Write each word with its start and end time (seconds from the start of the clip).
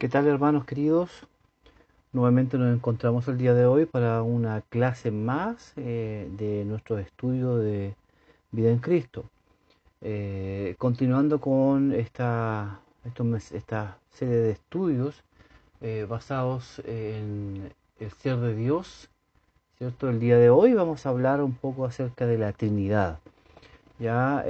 ¿Qué 0.00 0.08
tal 0.08 0.28
hermanos 0.28 0.64
queridos? 0.64 1.10
Nuevamente 2.12 2.56
nos 2.56 2.72
encontramos 2.72 3.26
el 3.26 3.36
día 3.36 3.52
de 3.52 3.66
hoy 3.66 3.84
para 3.84 4.22
una 4.22 4.60
clase 4.60 5.10
más 5.10 5.72
eh, 5.74 6.30
de 6.38 6.64
nuestro 6.64 7.00
estudio 7.00 7.56
de 7.56 7.96
vida 8.52 8.70
en 8.70 8.78
Cristo. 8.78 9.24
Eh, 10.00 10.76
continuando 10.78 11.40
con 11.40 11.92
esta, 11.92 12.78
esta 13.52 13.98
serie 14.12 14.36
de 14.36 14.52
estudios 14.52 15.24
eh, 15.80 16.06
basados 16.08 16.80
en 16.84 17.72
el 17.98 18.12
ser 18.12 18.36
de 18.36 18.54
Dios, 18.54 19.08
¿cierto? 19.78 20.08
El 20.08 20.20
día 20.20 20.38
de 20.38 20.48
hoy 20.48 20.74
vamos 20.74 21.06
a 21.06 21.08
hablar 21.08 21.42
un 21.42 21.54
poco 21.54 21.84
acerca 21.84 22.24
de 22.24 22.38
la 22.38 22.52
Trinidad, 22.52 23.18
ya 23.98 24.44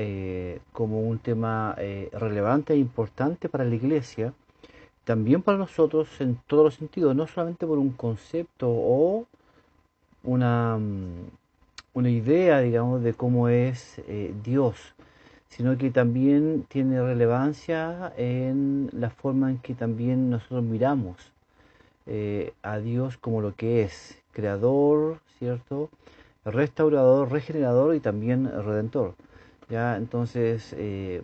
como 0.74 1.00
un 1.00 1.18
tema 1.18 1.74
relevante 2.12 2.74
e 2.74 2.76
importante 2.76 3.48
para 3.48 3.64
la 3.64 3.74
Iglesia 3.74 4.34
también 5.08 5.40
para 5.40 5.56
nosotros 5.56 6.06
en 6.20 6.38
todos 6.46 6.64
los 6.64 6.74
sentidos, 6.74 7.16
no 7.16 7.26
solamente 7.26 7.66
por 7.66 7.78
un 7.78 7.92
concepto 7.92 8.68
o 8.68 9.24
una, 10.22 10.76
mm, 10.76 11.30
una 11.94 12.10
idea, 12.10 12.60
digamos, 12.60 13.02
de 13.02 13.14
cómo 13.14 13.48
es 13.48 14.02
eh, 14.06 14.34
Dios, 14.44 14.76
sino 15.48 15.78
que 15.78 15.90
también 15.90 16.66
tiene 16.68 17.00
relevancia 17.00 18.12
en 18.18 18.90
la 18.92 19.08
forma 19.08 19.48
en 19.50 19.56
que 19.60 19.72
también 19.74 20.28
nosotros 20.28 20.62
miramos 20.62 21.16
eh, 22.04 22.52
a 22.62 22.76
Dios 22.78 23.16
como 23.16 23.40
lo 23.40 23.54
que 23.54 23.84
es, 23.84 24.18
creador, 24.32 25.20
¿cierto? 25.38 25.88
Restaurador, 26.44 27.32
regenerador 27.32 27.94
y 27.94 28.00
también 28.00 28.44
redentor. 28.44 29.14
¿ya? 29.70 29.96
Entonces, 29.96 30.74
eh, 30.76 31.22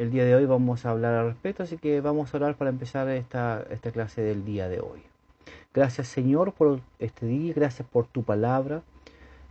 el 0.00 0.10
día 0.10 0.24
de 0.24 0.34
hoy 0.34 0.46
vamos 0.46 0.86
a 0.86 0.92
hablar 0.92 1.14
al 1.14 1.26
respecto, 1.26 1.62
así 1.62 1.76
que 1.76 2.00
vamos 2.00 2.32
a 2.32 2.38
orar 2.38 2.54
para 2.54 2.70
empezar 2.70 3.06
esta, 3.10 3.66
esta 3.68 3.90
clase 3.90 4.22
del 4.22 4.46
día 4.46 4.66
de 4.66 4.80
hoy. 4.80 5.02
Gracias 5.74 6.08
Señor 6.08 6.54
por 6.54 6.80
este 6.98 7.26
día, 7.26 7.52
gracias 7.54 7.86
por 7.86 8.06
tu 8.06 8.22
palabra. 8.22 8.80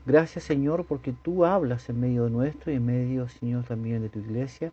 Gracias 0.07 0.45
Señor 0.45 0.85
porque 0.85 1.13
tú 1.13 1.45
hablas 1.45 1.87
en 1.89 1.99
medio 1.99 2.23
de 2.23 2.31
nuestro 2.31 2.71
y 2.71 2.77
en 2.77 2.85
medio 2.87 3.29
Señor 3.29 3.63
también 3.65 4.01
de 4.01 4.09
tu 4.09 4.17
iglesia 4.17 4.71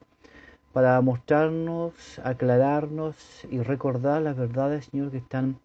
para 0.72 0.98
mostrarnos, 1.02 2.20
aclararnos 2.24 3.44
y 3.50 3.60
recordar 3.60 4.22
las 4.22 4.34
verdades 4.34 4.86
Señor 4.86 5.10
que 5.10 5.18
están 5.18 5.58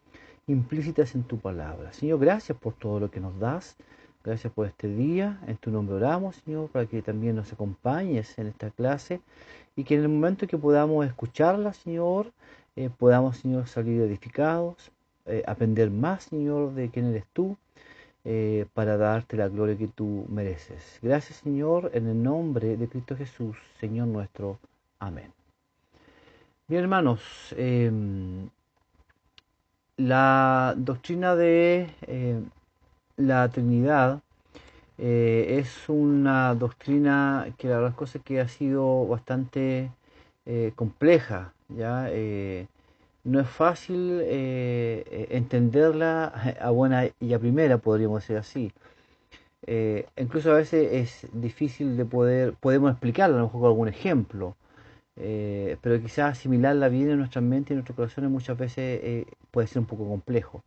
implícitas 0.45 1.15
en 1.15 1.23
tu 1.23 1.39
palabra. 1.39 1.93
Señor, 1.93 2.19
gracias 2.19 2.57
por 2.57 2.73
todo 2.73 2.99
lo 2.99 3.09
que 3.09 3.21
nos 3.21 3.39
das. 3.39 3.77
Gracias 4.23 4.53
por 4.53 4.67
este 4.67 4.87
día. 4.87 5.39
En 5.47 5.57
tu 5.57 5.71
nombre 5.71 5.95
oramos, 5.95 6.35
Señor, 6.35 6.69
para 6.69 6.85
que 6.85 7.01
también 7.01 7.35
nos 7.35 7.51
acompañes 7.51 8.37
en 8.37 8.47
esta 8.47 8.69
clase 8.69 9.19
y 9.75 9.83
que 9.83 9.95
en 9.95 10.01
el 10.01 10.09
momento 10.09 10.45
que 10.45 10.59
podamos 10.59 11.05
escucharla, 11.07 11.73
Señor, 11.73 12.31
eh, 12.75 12.91
podamos, 12.95 13.37
Señor, 13.37 13.67
salir 13.67 13.99
edificados, 14.01 14.91
eh, 15.25 15.43
aprender 15.47 15.89
más, 15.89 16.25
Señor, 16.25 16.73
de 16.73 16.89
quién 16.89 17.07
eres 17.07 17.25
tú, 17.33 17.57
eh, 18.23 18.67
para 18.75 18.95
darte 18.97 19.37
la 19.37 19.47
gloria 19.47 19.75
que 19.75 19.87
tú 19.87 20.25
mereces. 20.29 20.99
Gracias, 21.01 21.39
Señor, 21.39 21.89
en 21.95 22.07
el 22.07 22.21
nombre 22.21 22.77
de 22.77 22.87
Cristo 22.87 23.15
Jesús, 23.17 23.57
Señor 23.79 24.07
nuestro. 24.07 24.59
Amén. 24.99 25.33
Bien, 26.67 26.83
hermanos, 26.83 27.21
em, 27.57 28.49
la 29.97 30.75
doctrina 30.77 31.35
de 31.35 31.89
la 33.17 33.49
Trinidad 33.49 34.21
eh, 34.97 35.57
es 35.59 35.89
una 35.89 36.53
doctrina 36.55 37.47
que 37.57 37.67
la 37.67 37.79
verdad 37.79 37.95
es 38.03 38.21
que 38.23 38.39
ha 38.39 38.47
sido 38.47 39.07
bastante 39.07 39.91
eh, 40.45 40.73
compleja, 40.75 41.53
¿ya? 41.69 42.07
Eh, 42.11 42.67
no 43.23 43.39
es 43.39 43.47
fácil 43.49 44.21
entenderla 45.29 46.25
a 46.59 46.69
buena 46.71 47.07
y 47.19 47.33
a 47.33 47.39
primera, 47.39 47.77
podríamos 47.77 48.21
decir 48.21 48.37
así. 48.37 48.71
incluso 50.17 50.51
a 50.51 50.55
veces 50.55 50.91
es 50.91 51.27
difícil 51.33 51.97
de 51.97 52.05
poder, 52.05 52.53
podemos 52.59 52.91
explicarla 52.91 53.35
a 53.37 53.39
lo 53.39 53.45
mejor 53.45 53.61
con 53.61 53.69
algún 53.69 53.87
ejemplo, 53.89 54.55
pero 55.15 56.01
quizás 56.01 56.37
asimilarla 56.37 56.89
bien 56.89 57.11
en 57.11 57.19
nuestra 57.19 57.41
mente 57.41 57.73
y 57.73 57.75
en 57.75 57.77
nuestros 57.79 57.95
corazones 57.95 58.31
muchas 58.31 58.57
veces 58.57 59.25
puede 59.51 59.67
ser 59.67 59.79
un 59.81 59.85
poco 59.87 60.07
complejo. 60.07 60.63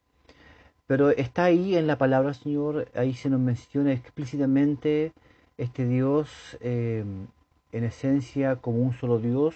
Pero 0.86 1.10
está 1.10 1.44
ahí 1.44 1.76
en 1.76 1.86
la 1.86 1.96
palabra, 1.98 2.34
Señor, 2.34 2.88
ahí 2.94 3.14
se 3.14 3.30
nos 3.30 3.40
menciona 3.40 3.92
explícitamente 3.92 5.12
este 5.56 5.86
Dios 5.86 6.28
em, 6.60 7.26
en 7.72 7.84
esencia 7.84 8.56
como 8.56 8.78
un 8.82 8.92
solo 8.94 9.18
Dios 9.18 9.54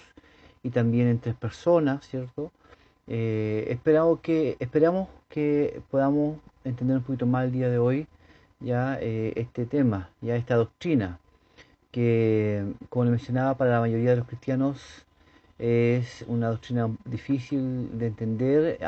y 0.63 0.71
también 0.71 1.07
en 1.07 1.19
tres 1.19 1.35
personas, 1.35 2.07
¿cierto? 2.07 2.51
Eh, 3.07 3.67
esperamos, 3.69 4.19
que, 4.21 4.57
esperamos 4.59 5.09
que 5.29 5.81
podamos 5.91 6.39
entender 6.63 6.97
un 6.97 7.03
poquito 7.03 7.25
más 7.25 7.45
el 7.45 7.51
día 7.51 7.69
de 7.69 7.79
hoy 7.79 8.07
ya 8.59 8.97
eh, 9.01 9.33
este 9.35 9.65
tema, 9.65 10.09
ya 10.21 10.35
esta 10.35 10.55
doctrina, 10.55 11.19
que 11.91 12.65
como 12.89 13.05
le 13.05 13.11
mencionaba 13.11 13.55
para 13.55 13.71
la 13.71 13.79
mayoría 13.81 14.11
de 14.11 14.17
los 14.17 14.27
cristianos 14.27 15.05
es 15.57 16.23
una 16.27 16.49
doctrina 16.49 16.89
difícil 17.05 17.97
de 17.97 18.07
entender, 18.07 18.79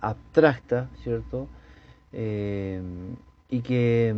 abstracta, 0.00 0.88
¿cierto? 1.02 1.48
Eh, 2.12 2.80
y, 3.48 3.60
que, 3.60 4.14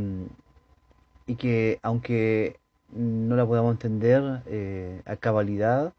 y 1.26 1.34
que 1.37 1.78
aunque 1.82 2.56
no 2.93 3.37
la 3.37 3.47
podamos 3.47 3.72
entender 3.72 4.43
eh, 4.47 5.03
a 5.04 5.16
cabalidad, 5.16 5.93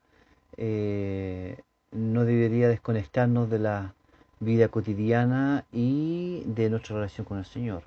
eh, 0.58 1.58
no 1.92 2.26
debería 2.26 2.68
desconectarnos 2.68 3.50
de 3.50 3.60
la 3.60 3.94
vida 4.40 4.70
cotidiana 4.70 5.66
y 5.72 6.44
de 6.46 6.70
nuestra 6.70 6.96
relación 6.96 7.26
con 7.26 7.40
el 7.40 7.46
Señor. 7.46 7.84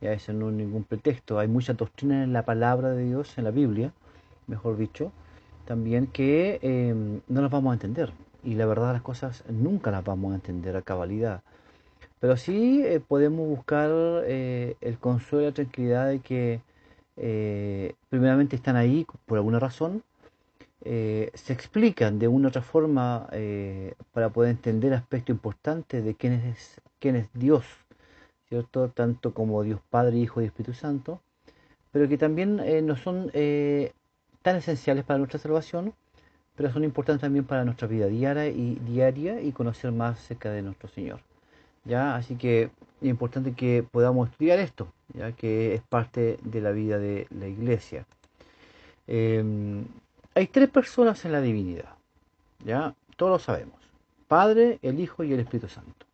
Ya 0.00 0.12
eso 0.12 0.32
no 0.32 0.50
es 0.50 0.54
ningún 0.54 0.84
pretexto. 0.84 1.38
Hay 1.38 1.48
mucha 1.48 1.72
doctrina 1.72 2.22
en 2.22 2.32
la 2.32 2.44
palabra 2.44 2.90
de 2.90 3.04
Dios, 3.04 3.38
en 3.38 3.44
la 3.44 3.50
Biblia, 3.50 3.92
mejor 4.46 4.76
dicho, 4.76 5.10
también 5.64 6.06
que 6.06 6.60
no 7.28 7.40
las 7.40 7.50
vamos 7.50 7.70
a 7.70 7.74
entender. 7.74 8.12
Y 8.44 8.54
la 8.54 8.66
verdad 8.66 8.92
las 8.92 9.02
cosas 9.02 9.42
nunca 9.48 9.90
las 9.90 10.04
vamos 10.04 10.32
a 10.32 10.34
entender 10.36 10.76
a 10.76 10.82
cabalidad. 10.82 11.42
Pero 12.20 12.36
sí 12.36 12.82
eh, 12.84 13.00
podemos 13.00 13.46
buscar 13.46 13.90
eh, 14.26 14.76
el 14.80 14.98
consuelo 14.98 15.44
y 15.44 15.46
la 15.50 15.54
tranquilidad 15.54 16.08
de 16.08 16.20
que 16.20 16.60
eh, 17.16 17.94
primeramente 18.08 18.56
están 18.56 18.76
ahí 18.76 19.06
por 19.26 19.38
alguna 19.38 19.58
razón, 19.58 20.02
se 20.84 21.52
explican 21.52 22.20
de 22.20 22.28
una 22.28 22.46
u 22.46 22.48
otra 22.50 22.62
forma 22.62 23.28
para 24.12 24.28
poder 24.28 24.50
entender 24.52 24.94
aspectos 24.94 25.34
importantes 25.34 26.04
de 26.04 26.14
quién 26.14 26.34
es, 26.34 26.80
quién 27.00 27.16
es 27.16 27.28
Dios, 27.34 27.64
¿cierto? 28.48 28.88
Tanto 28.90 29.34
como 29.34 29.64
Dios 29.64 29.80
Padre, 29.90 30.18
Hijo 30.18 30.40
y 30.40 30.44
Espíritu 30.44 30.74
Santo, 30.74 31.20
pero 31.90 32.08
que 32.08 32.16
también 32.18 32.62
no 32.86 32.94
son 32.96 33.32
tan 34.42 34.56
esenciales 34.56 35.04
para 35.04 35.18
nuestra 35.18 35.40
salvación, 35.40 35.92
pero 36.54 36.72
son 36.72 36.84
importantes 36.84 37.22
también 37.22 37.46
para 37.46 37.64
nuestra 37.64 37.88
vida 37.88 38.06
diaria 38.06 38.46
y, 38.46 38.76
diaria 38.76 39.40
y 39.40 39.50
conocer 39.50 39.90
más 39.90 40.20
acerca 40.20 40.52
de 40.52 40.62
nuestro 40.62 40.88
Señor. 40.88 41.20
¿Ya? 41.86 42.16
Así 42.16 42.36
que 42.36 42.70
es 43.00 43.08
importante 43.08 43.52
que 43.52 43.82
podamos 43.82 44.30
estudiar 44.30 44.58
esto, 44.58 44.88
ya 45.14 45.32
que 45.32 45.74
es 45.74 45.82
parte 45.82 46.38
de 46.42 46.60
la 46.60 46.72
vida 46.72 46.98
de 46.98 47.26
la 47.30 47.46
iglesia. 47.46 48.06
Em, 49.06 49.84
hay 50.34 50.46
tres 50.48 50.68
personas 50.68 51.24
en 51.24 51.32
la 51.32 51.40
divinidad, 51.40 51.94
¿ya? 52.64 52.94
Todos 53.16 53.32
lo 53.32 53.38
sabemos. 53.38 53.80
Padre, 54.28 54.78
el 54.82 55.00
Hijo 55.00 55.24
y 55.24 55.32
el 55.32 55.40
Espíritu 55.40 55.68
Santo. 55.68 56.06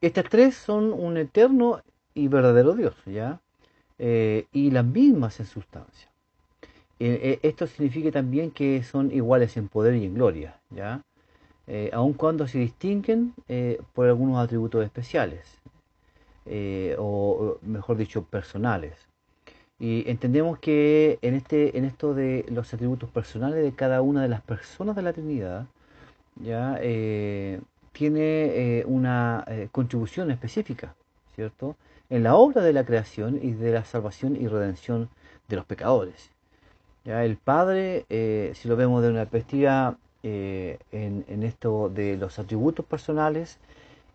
Estas 0.00 0.24
tres 0.28 0.54
son 0.54 0.92
un 0.92 1.16
eterno 1.16 1.82
y 2.14 2.28
verdadero 2.28 2.74
Dios, 2.74 2.94
¿ya? 3.04 3.40
Eh, 3.98 4.46
y 4.52 4.70
las 4.70 4.84
mismas 4.84 5.38
en 5.40 5.46
sustancia. 5.46 6.08
Eh, 7.00 7.20
eh, 7.22 7.38
esto 7.42 7.66
significa 7.66 8.10
también 8.10 8.50
que 8.50 8.82
son 8.82 9.12
iguales 9.12 9.56
en 9.56 9.68
poder 9.68 9.94
y 9.94 10.04
en 10.04 10.14
gloria, 10.14 10.58
¿ya? 10.70 11.02
Eh, 11.70 11.90
aun 11.92 12.14
cuando 12.14 12.48
se 12.48 12.58
distinguen 12.58 13.34
eh, 13.46 13.78
por 13.92 14.08
algunos 14.08 14.42
atributos 14.42 14.82
especiales, 14.82 15.44
eh, 16.46 16.96
o 16.98 17.58
mejor 17.60 17.98
dicho, 17.98 18.24
personales. 18.24 18.94
Y 19.78 20.08
entendemos 20.10 20.58
que 20.58 21.18
en, 21.20 21.34
este, 21.34 21.76
en 21.76 21.84
esto 21.84 22.14
de 22.14 22.46
los 22.48 22.72
atributos 22.72 23.10
personales 23.10 23.62
de 23.62 23.72
cada 23.72 24.00
una 24.00 24.22
de 24.22 24.28
las 24.28 24.40
personas 24.40 24.96
de 24.96 25.02
la 25.02 25.12
Trinidad, 25.12 25.66
ya 26.36 26.78
eh, 26.80 27.60
tiene 27.92 28.84
una 28.86 29.44
contribución 29.70 30.30
específica, 30.30 30.94
¿cierto? 31.34 31.76
En 32.08 32.22
la 32.22 32.36
obra 32.36 32.62
de 32.62 32.72
la 32.72 32.84
creación 32.84 33.38
y 33.42 33.52
de 33.52 33.72
la 33.72 33.84
salvación 33.84 34.36
y 34.36 34.48
redención 34.48 35.10
de 35.48 35.56
los 35.56 35.66
pecadores. 35.66 36.30
Ya 37.04 37.24
el 37.24 37.36
Padre, 37.36 38.06
si 38.54 38.68
lo 38.68 38.76
vemos 38.76 39.02
de 39.02 39.10
una 39.10 39.26
perspectiva 39.26 39.98
eh, 40.22 40.78
en, 40.92 41.42
esto 41.42 41.88
de 41.88 42.16
los 42.16 42.38
atributos 42.38 42.84
personales 42.84 43.58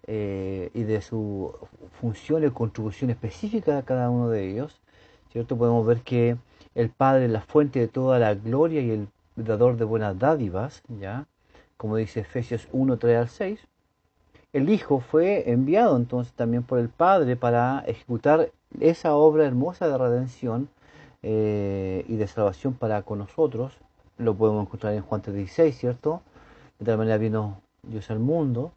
eh, 0.08 0.70
y 0.74 0.84
de 0.84 1.02
su 1.02 1.54
función 2.00 2.46
y 2.46 2.50
contribución 2.50 3.10
específica 3.10 3.78
a 3.78 3.84
cada 3.84 4.10
uno 4.10 4.30
de 4.30 4.50
ellos, 4.50 4.80
¿cierto? 5.32 5.58
Podemos 5.58 5.86
ver 5.86 6.02
que 6.02 6.38
el 6.76 6.90
Padre 6.90 7.26
es 7.26 7.32
la 7.32 7.42
fuente 7.42 7.80
de 7.80 7.88
toda 7.88 8.20
la 8.20 8.34
gloria 8.34 8.82
y 8.82 8.92
el 8.92 9.08
dador 9.36 9.78
de 9.78 9.86
buenas 9.86 10.18
dádivas, 10.20 10.84
¿ya? 11.00 11.26
Como 11.78 11.98
dice 11.98 12.22
Efesios 12.22 12.68
1, 12.72 12.98
3 12.98 13.18
al 13.18 13.30
6, 13.30 13.60
el 14.54 14.70
Hijo 14.70 15.00
fue 15.00 15.50
enviado 15.50 15.98
entonces 15.98 16.34
también 16.34 16.64
por 16.64 16.80
el 16.80 16.90
Padre 16.90 17.36
para 17.36 17.84
ejecutar 17.88 18.52
esa 18.80 19.16
obra 19.16 19.46
hermosa 19.46 19.88
de 19.88 19.98
redención 19.98 20.70
eh, 21.24 22.06
y 22.08 22.18
de 22.18 22.28
salvación 22.28 22.74
para 22.74 23.02
con 23.02 23.20
nosotros. 23.20 23.74
Lo 24.18 24.36
podemos 24.36 24.66
encontrar 24.66 24.94
en 24.94 25.02
Juan 25.02 25.22
3.16, 25.22 25.72
¿cierto? 25.72 26.22
De 26.80 26.86
tal 26.86 26.98
manera 26.98 27.18
vino 27.18 27.62
Dios 27.82 28.10
al 28.12 28.20
mundo. 28.20 28.72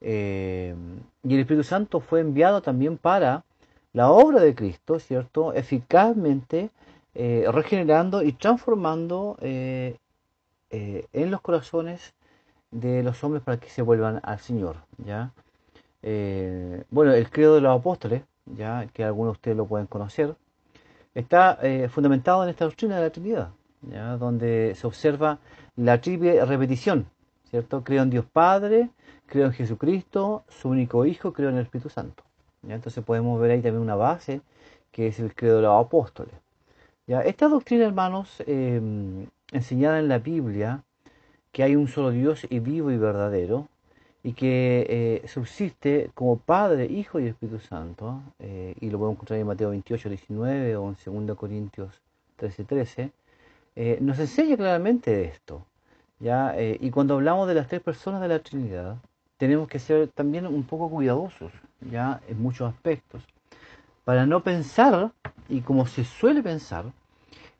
Eh, 0.00 0.74
y 1.22 1.34
el 1.34 1.40
Espíritu 1.40 1.64
Santo 1.64 2.00
fue 2.00 2.20
enviado 2.20 2.60
también 2.60 2.98
para 2.98 3.44
la 3.92 4.10
obra 4.10 4.40
de 4.40 4.54
Cristo, 4.54 4.98
¿cierto? 4.98 5.54
Eficazmente 5.54 6.70
eh, 7.14 7.46
regenerando 7.50 8.22
y 8.22 8.32
transformando 8.32 9.36
en 9.40 9.96
los 11.30 11.40
corazones 11.40 12.14
de 12.70 13.02
los 13.02 13.22
hombres 13.24 13.42
para 13.42 13.58
que 13.58 13.70
se 13.70 13.82
vuelvan 13.82 14.20
al 14.22 14.38
Señor. 14.38 14.76
¿ya? 14.98 15.32
Eh, 16.02 16.84
bueno, 16.90 17.12
el 17.12 17.30
credo 17.30 17.54
de 17.56 17.60
los 17.60 17.78
apóstoles, 17.78 18.22
ya 18.44 18.86
que 18.92 19.04
algunos 19.04 19.32
de 19.32 19.36
ustedes 19.36 19.56
lo 19.56 19.66
pueden 19.66 19.86
conocer, 19.86 20.36
está 21.14 21.58
eh, 21.62 21.88
fundamentado 21.88 22.44
en 22.44 22.50
esta 22.50 22.64
doctrina 22.64 22.96
de 22.96 23.02
la 23.02 23.10
Trinidad, 23.10 23.50
¿ya? 23.82 24.16
donde 24.16 24.74
se 24.74 24.86
observa 24.86 25.38
la 25.76 26.00
triple 26.00 26.44
repetición, 26.44 27.06
¿cierto? 27.50 27.84
Creo 27.84 28.02
en 28.02 28.10
Dios 28.10 28.24
Padre, 28.24 28.90
creo 29.26 29.46
en 29.46 29.52
Jesucristo, 29.52 30.44
su 30.48 30.68
único 30.68 31.04
Hijo, 31.04 31.32
creo 31.32 31.50
en 31.50 31.56
el 31.56 31.62
Espíritu 31.62 31.88
Santo. 31.88 32.22
¿ya? 32.62 32.74
Entonces 32.74 33.04
podemos 33.04 33.40
ver 33.40 33.52
ahí 33.52 33.60
también 33.60 33.82
una 33.82 33.96
base 33.96 34.40
que 34.92 35.08
es 35.08 35.20
el 35.20 35.34
credo 35.34 35.56
de 35.56 35.62
los 35.62 35.84
apóstoles. 35.84 36.34
¿ya? 37.06 37.20
Esta 37.20 37.48
doctrina, 37.48 37.84
hermanos, 37.84 38.42
eh, 38.46 38.80
enseñada 39.52 39.98
en 39.98 40.08
la 40.08 40.18
Biblia, 40.18 40.82
que 41.52 41.62
hay 41.62 41.76
un 41.76 41.88
solo 41.88 42.10
Dios 42.10 42.46
y 42.48 42.58
vivo 42.58 42.90
y 42.90 42.98
verdadero, 42.98 43.68
y 44.26 44.32
que 44.32 44.86
eh, 44.88 45.28
subsiste 45.28 46.10
como 46.14 46.36
Padre, 46.36 46.86
Hijo 46.86 47.20
y 47.20 47.26
Espíritu 47.28 47.60
Santo, 47.60 48.22
eh, 48.40 48.74
y 48.80 48.90
lo 48.90 48.98
podemos 48.98 49.14
encontrar 49.14 49.38
en 49.38 49.46
Mateo 49.46 49.70
28, 49.70 50.08
19 50.08 50.76
o 50.76 50.88
en 50.88 51.26
2 51.26 51.36
Corintios 51.38 52.00
13, 52.34 52.64
13, 52.64 53.12
eh, 53.76 53.98
nos 54.00 54.18
enseña 54.18 54.56
claramente 54.56 55.24
esto. 55.24 55.64
¿ya? 56.18 56.54
y 56.58 56.90
cuando 56.90 57.14
hablamos 57.14 57.46
de 57.46 57.54
las 57.54 57.68
tres 57.68 57.82
personas 57.82 58.22
de 58.22 58.28
la 58.28 58.38
Trinidad, 58.38 58.96
tenemos 59.36 59.68
que 59.68 59.78
ser 59.78 60.08
también 60.08 60.46
un 60.46 60.64
poco 60.64 60.88
cuidadosos, 60.88 61.52
ya 61.90 62.20
en 62.28 62.40
muchos 62.40 62.72
aspectos, 62.72 63.22
para 64.04 64.24
no 64.24 64.42
pensar, 64.42 65.12
y 65.48 65.60
como 65.60 65.86
se 65.86 66.04
suele 66.04 66.42
pensar, 66.42 66.86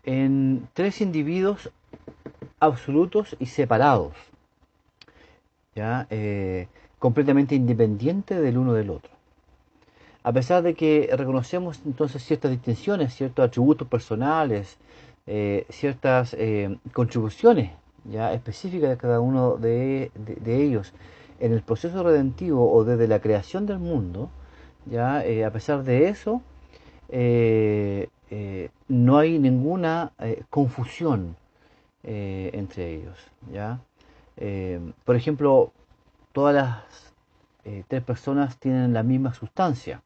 en 0.05 0.69
tres 0.73 1.01
individuos 1.01 1.71
absolutos 2.61 3.37
y 3.39 3.47
separados, 3.47 4.15
¿ya? 5.75 6.07
Eh, 6.11 6.69
completamente 6.99 7.55
independientes 7.55 8.41
del 8.41 8.57
uno 8.57 8.73
del 8.73 8.91
otro. 8.91 9.11
A 10.23 10.33
pesar 10.33 10.63
de 10.63 10.75
que 10.75 11.11
reconocemos 11.17 11.81
entonces 11.85 12.25
ciertas 12.25 12.51
distinciones, 12.51 13.15
ciertos 13.15 13.45
atributos 13.45 13.87
personales, 13.87 14.79
eh, 15.27 15.67
ciertas 15.71 16.35
eh, 16.35 16.79
contribuciones 16.93 17.73
ya 18.05 18.33
específicas 18.33 18.91
de 18.91 18.97
cada 18.97 19.21
uno 19.21 19.57
de, 19.57 20.13
ellos 20.47 20.93
en 21.41 21.53
el 21.53 21.63
proceso 21.63 22.03
redentivo 22.03 22.73
o 22.73 22.85
desde 22.85 23.09
la 23.09 23.21
creación 23.21 23.67
del 23.67 23.79
mundo, 23.79 24.31
ya 24.87 25.25
a 25.45 25.51
pesar 25.51 25.83
de 25.83 26.09
eso, 26.09 26.41
no 28.89 29.19
hay 29.19 29.39
ninguna 29.41 30.13
confusión 30.51 31.37
eh, 32.09 32.51
entre 32.53 32.95
ellos. 32.95 33.19
¿ya? 33.53 33.81
Eh, 34.37 34.81
por 35.05 35.17
ejemplo, 35.17 35.73
todas 36.33 36.55
las 36.55 37.13
eh, 37.65 37.83
tres 37.89 38.01
personas 38.05 38.59
tienen 38.59 38.93
la 38.93 39.03
misma 39.03 39.35
sustancia 39.35 40.03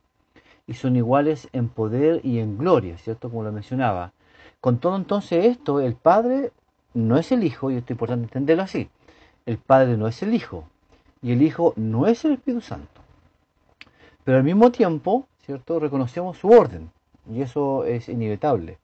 y 0.67 0.75
son 0.75 0.97
iguales 0.97 1.49
en 1.53 1.69
poder 1.69 2.25
y 2.25 2.39
en 2.39 2.57
gloria, 2.57 2.97
¿cierto? 2.97 3.29
Como 3.29 3.43
lo 3.43 3.53
mencionaba. 3.53 4.13
Con 4.61 4.79
todo 4.79 4.97
entonces 4.97 5.47
esto, 5.47 5.81
el 5.81 5.95
Padre 5.95 6.53
no 6.95 7.17
es 7.17 7.33
el 7.33 7.45
Hijo, 7.45 7.71
y 7.71 7.77
esto 7.77 7.87
es 7.87 7.97
importante 7.97 8.25
entenderlo 8.25 8.63
así. 8.63 8.89
El 9.47 9.59
Padre 9.59 9.97
no 9.97 10.07
es 10.07 10.23
el 10.23 10.35
Hijo 10.35 10.65
y 11.23 11.33
el 11.33 11.43
Hijo 11.43 11.73
no 11.77 12.07
es 12.07 12.25
el 12.25 12.33
Espíritu 12.33 12.61
Santo. 12.61 13.01
Pero 14.25 14.39
al 14.39 14.45
mismo 14.45 14.71
tiempo, 14.71 15.27
¿cierto? 15.45 15.79
Reconocemos 15.81 16.39
su 16.39 16.49
orden 16.49 16.91
y 17.31 17.43
eso 17.43 17.85
es 17.85 18.09
inevitable. 18.09 18.79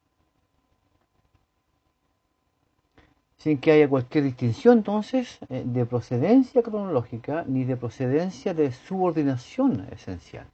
sin 3.47 3.59
que 3.59 3.71
haya 3.71 3.89
cualquier 3.89 4.25
distinción 4.25 4.79
entonces 4.79 5.39
eh, 5.51 5.63
de 5.65 5.87
procedencia 5.87 6.65
cronológica 6.65 7.45
ni 7.47 7.63
de 7.63 7.77
procedencia 7.77 8.55
de 8.55 8.73
subordinación 8.73 9.87
esencial. 9.93 10.49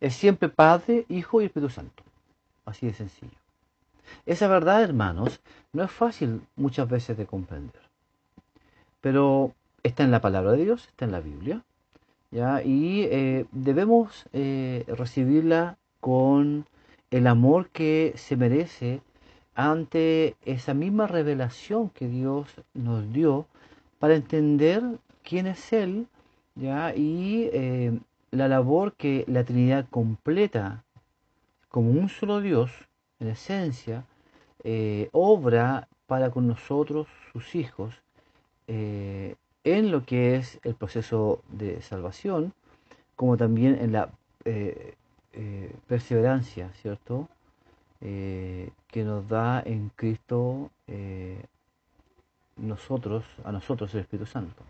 Es 0.00 0.14
siempre 0.14 0.48
Padre, 0.48 1.04
Hijo 1.08 1.42
y 1.42 1.46
Espíritu 1.46 1.68
Santo. 1.68 2.04
Así 2.64 2.86
de 2.86 2.92
sencillo. 2.92 3.36
Esa 4.24 4.48
verdad, 4.48 4.82
hermanos, 4.82 5.40
no 5.72 5.84
es 5.84 5.90
fácil 5.90 6.42
muchas 6.56 6.88
veces 6.88 7.16
de 7.16 7.26
comprender. 7.26 7.82
Pero 9.00 9.54
está 9.82 10.04
en 10.04 10.10
la 10.10 10.20
palabra 10.20 10.52
de 10.52 10.64
Dios, 10.64 10.86
está 10.88 11.04
en 11.04 11.12
la 11.12 11.20
Biblia, 11.20 11.62
¿ya? 12.30 12.62
y 12.62 13.02
eh, 13.04 13.46
debemos 13.52 14.26
eh, 14.32 14.84
recibirla 14.88 15.78
con 16.00 16.66
el 17.10 17.26
amor 17.26 17.68
que 17.70 18.12
se 18.16 18.36
merece 18.36 19.00
ante 19.54 20.36
esa 20.44 20.74
misma 20.74 21.06
revelación 21.06 21.88
que 21.90 22.08
Dios 22.08 22.48
nos 22.74 23.12
dio 23.12 23.46
para 23.98 24.14
entender 24.14 24.82
quién 25.22 25.46
es 25.46 25.72
Él 25.72 26.06
¿ya? 26.54 26.94
y 26.94 27.48
eh, 27.52 27.98
la 28.30 28.48
labor 28.48 28.92
que 28.94 29.24
la 29.28 29.44
Trinidad 29.44 29.86
completa 29.88 30.84
como 31.68 31.90
un 31.90 32.08
solo 32.08 32.40
Dios, 32.40 32.70
en 33.20 33.28
esencia, 33.28 34.04
eh, 34.64 35.08
obra 35.12 35.88
para 36.06 36.30
con 36.30 36.46
nosotros, 36.46 37.06
sus 37.32 37.54
hijos, 37.54 37.94
eh, 38.68 39.34
en 39.64 39.90
lo 39.90 40.04
que 40.04 40.36
es 40.36 40.60
el 40.62 40.74
proceso 40.74 41.42
de 41.48 41.82
salvación, 41.82 42.52
como 43.16 43.36
también 43.36 43.78
en 43.80 43.92
la 43.92 44.10
perseverancia, 45.88 46.70
¿cierto? 46.80 47.28
Eh, 48.02 48.70
que 48.88 49.04
nos 49.04 49.26
da 49.26 49.62
en 49.64 49.90
Cristo 49.96 50.70
eh, 50.86 51.42
nosotros, 52.56 53.24
a 53.44 53.52
nosotros 53.52 53.92
el 53.94 54.00
Espíritu 54.00 54.26
Santo. 54.26 54.62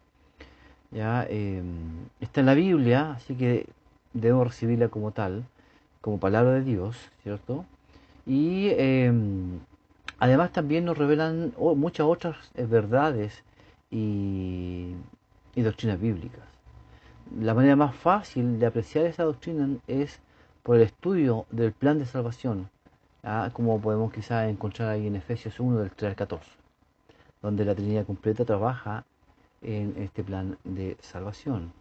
¿Ya? 0.93 1.25
Está 2.20 2.40
en 2.40 2.46
la 2.46 2.55
Biblia, 2.55 3.12
así 3.12 3.34
que 3.34 3.67
debemos 4.12 4.46
recibirla 4.46 4.88
como 4.88 5.10
tal, 5.10 5.44
como 6.00 6.19
palabra 6.19 6.53
de 6.53 6.62
Dios, 6.62 6.96
¿cierto? 7.22 7.65
Y 8.26 8.70
em, 8.76 9.60
además 10.18 10.52
también 10.52 10.84
nos 10.84 10.98
revelan 10.98 11.54
muchas 11.58 12.06
otras 12.06 12.36
eh, 12.54 12.66
verdades 12.66 13.44
y, 13.90 14.94
y 15.54 15.62
doctrinas 15.62 16.00
bíblicas. 16.00 16.44
La 17.40 17.54
manera 17.54 17.76
más 17.76 17.94
fácil 17.94 18.58
de 18.58 18.66
apreciar 18.66 19.06
esa 19.06 19.24
doctrina 19.24 19.68
es 19.86 20.20
por 20.62 20.76
el 20.76 20.82
estudio 20.82 21.46
del 21.50 21.72
plan 21.72 21.98
de 21.98 22.06
salvación 22.06 22.68
como 23.52 23.80
podemos 23.80 24.12
quizás 24.12 24.48
encontrar 24.48 24.90
ahí 24.90 25.06
en 25.06 25.16
Efesios 25.16 25.58
1 25.58 25.78
del 25.78 25.90
3 25.90 26.10
al 26.10 26.16
14, 26.16 26.48
donde 27.42 27.64
la 27.64 27.74
Trinidad 27.74 28.06
completa 28.06 28.44
trabaja 28.44 29.04
en 29.62 29.94
este 29.98 30.22
plan 30.22 30.56
de 30.62 30.96
salvación. 31.00 31.72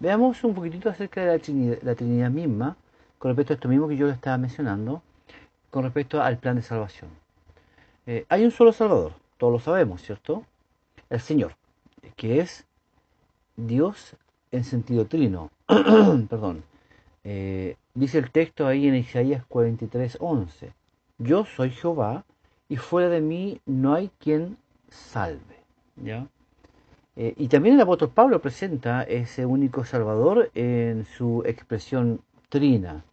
Veamos 0.00 0.42
un 0.42 0.54
poquitito 0.54 0.88
acerca 0.88 1.20
de 1.20 1.78
la 1.82 1.94
Trinidad, 1.94 2.30
misma, 2.30 2.76
con 3.18 3.30
respecto 3.30 3.52
a 3.52 3.56
esto 3.56 3.68
mismo 3.68 3.88
que 3.88 3.96
yo 3.96 4.06
le 4.06 4.14
estaba 4.14 4.38
mencionando, 4.38 5.02
con 5.72 5.84
respecto 5.84 6.22
al 6.22 6.36
plan 6.36 6.56
de 6.56 6.62
salvación. 6.62 7.10
Eh, 8.06 8.26
hay 8.28 8.44
un 8.44 8.50
solo 8.50 8.72
Salvador, 8.72 9.14
todos 9.38 9.54
lo 9.54 9.58
sabemos, 9.58 10.02
¿cierto? 10.02 10.44
El 11.08 11.20
Señor, 11.20 11.56
que 12.14 12.40
es 12.40 12.66
Dios 13.56 14.14
en 14.50 14.64
sentido 14.64 15.06
trino, 15.06 15.50
perdón, 16.28 16.62
eh, 17.24 17.76
dice 17.94 18.18
el 18.18 18.30
texto 18.30 18.66
ahí 18.66 18.86
en 18.86 18.96
Isaías 18.96 19.44
43, 19.46 20.18
11. 20.20 20.74
Yo 21.16 21.46
soy 21.46 21.70
Jehová 21.70 22.24
y 22.68 22.76
fuera 22.76 23.08
de 23.08 23.22
mí 23.22 23.58
no 23.64 23.94
hay 23.94 24.10
quien 24.18 24.58
salve. 24.90 25.56
¿Ya? 25.96 26.26
Eh, 27.16 27.32
y 27.38 27.48
también 27.48 27.76
el 27.76 27.80
apóstol 27.80 28.10
Pablo 28.10 28.42
presenta 28.42 29.04
ese 29.04 29.46
único 29.46 29.86
Salvador 29.86 30.50
en 30.54 31.06
su 31.06 31.42
expresión 31.46 32.20
trina, 32.50 33.04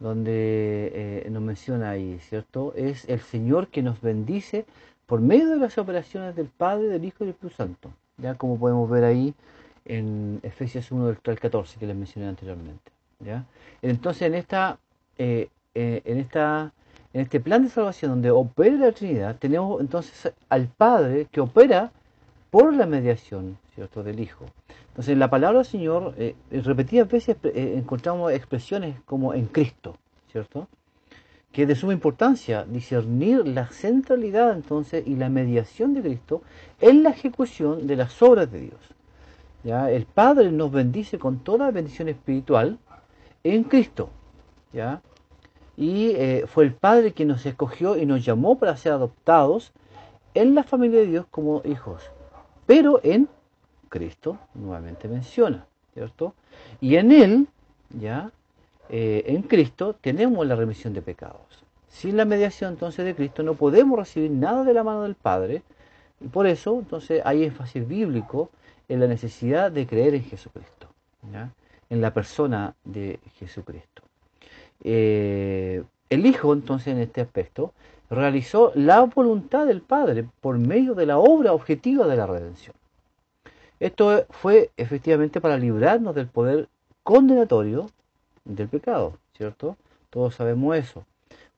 donde 0.00 0.92
eh, 1.24 1.28
nos 1.30 1.42
menciona 1.42 1.90
ahí, 1.90 2.18
¿cierto? 2.20 2.72
Es 2.76 3.08
el 3.08 3.20
Señor 3.20 3.68
que 3.68 3.82
nos 3.82 4.00
bendice 4.00 4.64
por 5.06 5.20
medio 5.20 5.48
de 5.48 5.56
las 5.56 5.78
operaciones 5.78 6.36
del 6.36 6.46
Padre, 6.46 6.88
del 6.88 7.04
Hijo 7.04 7.16
y 7.20 7.26
del 7.26 7.34
Espíritu 7.34 7.56
Santo, 7.56 7.90
ya 8.18 8.34
como 8.34 8.58
podemos 8.58 8.88
ver 8.88 9.04
ahí 9.04 9.34
en 9.84 10.40
Efesios 10.42 10.92
1 10.92 11.06
del 11.06 11.38
14 11.38 11.78
que 11.78 11.86
les 11.86 11.96
mencioné 11.96 12.28
anteriormente. 12.28 12.92
Entonces 13.82 14.22
en 14.22 14.34
esta, 14.34 14.78
eh, 15.16 15.48
eh, 15.74 16.02
en 16.04 16.18
esta, 16.18 16.72
en 17.12 17.22
este 17.22 17.40
plan 17.40 17.64
de 17.64 17.70
salvación 17.70 18.12
donde 18.12 18.30
opera 18.30 18.76
la 18.76 18.92
Trinidad, 18.92 19.36
tenemos 19.36 19.80
entonces 19.80 20.32
al 20.48 20.68
Padre 20.68 21.26
que 21.32 21.40
opera 21.40 21.90
por 22.50 22.74
la 22.74 22.86
mediación 22.86 23.58
¿cierto? 23.74 24.02
del 24.02 24.20
Hijo. 24.20 24.44
Entonces, 24.98 25.12
en 25.12 25.20
la 25.20 25.30
palabra 25.30 25.58
del 25.58 25.64
Señor, 25.64 26.14
eh, 26.18 26.34
repetidas 26.50 27.08
veces 27.08 27.36
eh, 27.44 27.74
encontramos 27.76 28.32
expresiones 28.32 28.96
como 29.06 29.32
en 29.32 29.46
Cristo, 29.46 29.96
¿cierto? 30.32 30.66
Que 31.52 31.62
es 31.62 31.68
de 31.68 31.76
suma 31.76 31.92
importancia 31.92 32.64
discernir 32.64 33.46
la 33.46 33.68
centralidad 33.68 34.52
entonces 34.52 35.06
y 35.06 35.14
la 35.14 35.28
mediación 35.28 35.94
de 35.94 36.02
Cristo 36.02 36.42
en 36.80 37.04
la 37.04 37.10
ejecución 37.10 37.86
de 37.86 37.94
las 37.94 38.20
obras 38.20 38.50
de 38.50 38.58
Dios. 38.58 38.80
¿ya? 39.62 39.88
El 39.88 40.04
Padre 40.04 40.50
nos 40.50 40.72
bendice 40.72 41.16
con 41.16 41.38
toda 41.44 41.70
bendición 41.70 42.08
espiritual 42.08 42.80
en 43.44 43.62
Cristo. 43.62 44.10
¿ya? 44.72 45.00
Y 45.76 46.08
eh, 46.16 46.46
fue 46.48 46.64
el 46.64 46.74
Padre 46.74 47.12
quien 47.12 47.28
nos 47.28 47.46
escogió 47.46 47.96
y 47.96 48.04
nos 48.04 48.24
llamó 48.24 48.58
para 48.58 48.76
ser 48.76 48.94
adoptados 48.94 49.70
en 50.34 50.56
la 50.56 50.64
familia 50.64 50.98
de 50.98 51.06
Dios 51.06 51.26
como 51.30 51.62
hijos. 51.64 52.02
Pero 52.66 53.00
en 53.04 53.28
Cristo 53.88 54.38
nuevamente 54.54 55.08
menciona, 55.08 55.66
¿cierto? 55.94 56.34
Y 56.80 56.96
en 56.96 57.12
Él, 57.12 57.46
ya, 57.90 58.30
eh, 58.88 59.24
en 59.26 59.42
Cristo 59.42 59.94
tenemos 60.00 60.46
la 60.46 60.56
remisión 60.56 60.92
de 60.94 61.02
pecados. 61.02 61.64
Sin 61.88 62.16
la 62.16 62.24
mediación 62.24 62.74
entonces 62.74 63.04
de 63.04 63.14
Cristo 63.14 63.42
no 63.42 63.54
podemos 63.54 63.98
recibir 63.98 64.30
nada 64.30 64.64
de 64.64 64.74
la 64.74 64.84
mano 64.84 65.02
del 65.02 65.14
Padre. 65.14 65.62
Y 66.20 66.28
por 66.28 66.46
eso 66.46 66.78
entonces 66.78 67.22
hay 67.24 67.44
énfasis 67.44 67.86
bíblico 67.86 68.50
en 68.88 69.00
la 69.00 69.06
necesidad 69.06 69.70
de 69.70 69.86
creer 69.86 70.14
en 70.14 70.24
Jesucristo, 70.24 70.88
en 71.90 72.00
la 72.00 72.12
persona 72.12 72.74
de 72.84 73.20
Jesucristo. 73.38 74.02
Eh, 74.82 75.82
el 76.10 76.26
Hijo 76.26 76.52
entonces 76.52 76.88
en 76.88 77.00
este 77.00 77.20
aspecto 77.20 77.72
realizó 78.10 78.72
la 78.74 79.02
voluntad 79.02 79.66
del 79.66 79.82
Padre 79.82 80.26
por 80.40 80.58
medio 80.58 80.94
de 80.94 81.06
la 81.06 81.18
obra 81.18 81.52
objetiva 81.52 82.06
de 82.06 82.16
la 82.16 82.26
redención. 82.26 82.74
Esto 83.80 84.26
fue 84.30 84.70
efectivamente 84.76 85.40
para 85.40 85.56
librarnos 85.56 86.14
del 86.14 86.26
poder 86.26 86.68
condenatorio 87.02 87.90
del 88.44 88.68
pecado, 88.68 89.18
¿cierto? 89.36 89.76
Todos 90.10 90.34
sabemos 90.34 90.76
eso. 90.76 91.04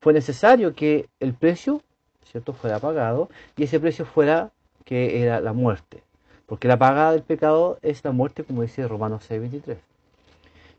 Fue 0.01 0.13
necesario 0.13 0.75
que 0.75 1.09
el 1.21 1.35
precio, 1.35 1.83
¿cierto?, 2.25 2.53
fuera 2.53 2.79
pagado 2.79 3.29
y 3.57 3.65
ese 3.65 3.81
precio 3.81 4.05
fuera 4.05 4.51
que 4.85 5.23
era 5.23 5.41
la 5.41 5.53
muerte. 5.53 6.03
Porque 6.47 6.69
la 6.69 6.79
paga 6.79 7.13
del 7.13 7.23
pecado 7.23 7.79
es 7.81 8.05
la 8.05 8.13
muerte, 8.13 8.45
como 8.45 8.63
dice 8.63 8.89
Romanos 8.89 9.25
6:23. 9.31 9.77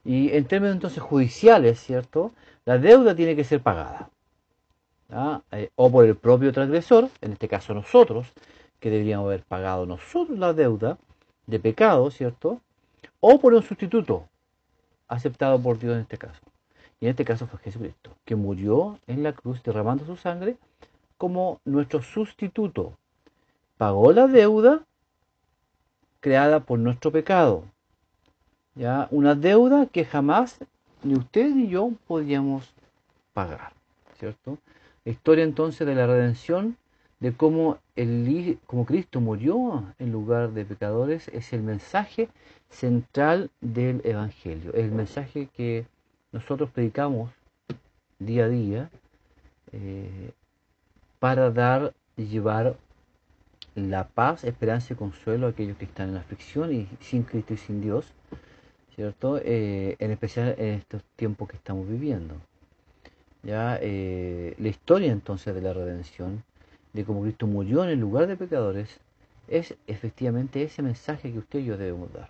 Y 0.04 0.32
en 0.34 0.46
términos 0.46 0.76
entonces 0.76 1.02
judiciales, 1.02 1.80
¿cierto? 1.80 2.32
La 2.66 2.78
deuda 2.78 3.16
tiene 3.16 3.36
que 3.36 3.44
ser 3.44 3.62
pagada. 3.62 4.10
Eh, 5.52 5.70
o 5.76 5.92
por 5.92 6.06
el 6.06 6.16
propio 6.16 6.54
transgresor, 6.54 7.10
en 7.22 7.34
este 7.34 7.48
caso 7.48 7.74
nosotros, 7.74 8.28
que 8.80 8.90
deberíamos 8.90 9.28
haber 9.28 9.44
pagado 9.44 9.86
nosotros 9.86 10.38
la 10.40 10.54
deuda 10.54 10.98
de 11.48 11.60
pecado, 11.60 12.10
¿cierto? 12.12 12.62
O 13.20 13.40
por 13.40 13.54
un 13.54 13.64
sustituto, 13.64 14.28
aceptado 15.08 15.62
por 15.62 15.80
Dios 15.80 15.96
en 15.96 16.02
este 16.02 16.18
caso. 16.18 16.42
Y 17.00 17.06
en 17.06 17.12
este 17.12 17.26
caso 17.26 17.48
fue 17.48 17.60
Jesucristo, 17.60 18.12
que 18.26 18.36
murió 18.36 19.00
en 19.08 19.24
la 19.24 19.34
cruz 19.34 19.62
derramando 19.64 20.06
su 20.06 20.16
sangre 20.16 20.58
como 21.18 21.60
nuestro 21.66 22.02
sustituto. 22.02 22.98
Pagó 23.78 24.12
la 24.12 24.28
deuda 24.28 24.86
creada 26.20 26.60
por 26.60 26.80
nuestro 26.80 27.12
pecado. 27.12 27.64
¿ya? 28.76 29.08
Una 29.12 29.36
deuda 29.36 29.88
que 29.88 30.06
jamás 30.06 30.60
ni 31.04 31.16
usted 31.16 31.50
ni 31.54 31.68
yo 31.68 31.92
podíamos 32.08 32.74
pagar. 33.34 33.74
¿cierto? 34.22 34.60
La 35.04 35.12
historia 35.12 35.44
entonces 35.44 35.88
de 35.88 35.96
la 35.96 36.06
redención, 36.06 36.78
de 37.22 37.34
cómo, 37.34 37.78
el, 37.96 38.60
como 38.66 38.86
Cristo 38.86 39.22
murió 39.22 39.86
en 40.00 40.12
lugar 40.12 40.52
de 40.52 40.66
pecadores, 40.66 41.28
es 41.30 41.54
el 41.54 41.62
mensaje 41.62 42.28
central 42.70 43.52
del 43.62 44.02
Evangelio. 44.04 44.74
El 44.74 44.92
mensaje 44.92 45.48
que 45.56 45.86
nosotros 46.32 46.72
predicamos 46.72 47.32
día 48.18 48.46
a 48.46 48.50
día 48.50 48.90
eh, 49.72 50.32
para 51.20 51.52
dar 51.52 51.94
y 52.18 52.26
llevar 52.26 52.76
la 53.76 54.08
paz, 54.08 54.44
esperanza 54.44 54.94
y 54.94 54.98
consuelo 54.98 55.46
a 55.46 55.52
aquellos 55.52 55.78
que 55.78 55.86
están 55.86 56.10
en 56.10 56.16
la 56.16 56.22
aflicción 56.22 56.74
y 56.74 56.88
sin 57.02 57.22
Cristo 57.22 57.54
y 57.54 57.58
sin 57.58 57.82
Dios, 57.82 58.14
¿cierto? 58.96 59.38
Eh, 59.38 59.96
en 60.00 60.10
especial 60.12 60.56
en 60.58 60.74
estos 60.76 61.04
tiempos 61.16 61.50
que 61.50 61.58
estamos 61.58 61.88
viviendo. 61.88 62.34
Ya 63.44 63.78
eh, 63.80 64.56
la 64.58 64.68
historia 64.68 65.12
entonces 65.12 65.54
de 65.54 65.62
la 65.62 65.74
redención, 65.74 66.44
de 66.94 67.06
cómo 67.06 67.22
Cristo 67.22 67.48
murió 67.48 67.84
en 67.84 67.90
el 67.90 68.00
lugar 68.00 68.28
de 68.28 68.36
pecadores, 68.36 69.00
es 69.48 69.76
efectivamente 69.88 70.64
ese 70.64 70.82
mensaje 70.82 71.32
que 71.32 71.40
usted 71.40 71.60
y 71.60 71.66
yo 71.66 71.78
debemos 71.78 72.12
dar. 72.14 72.30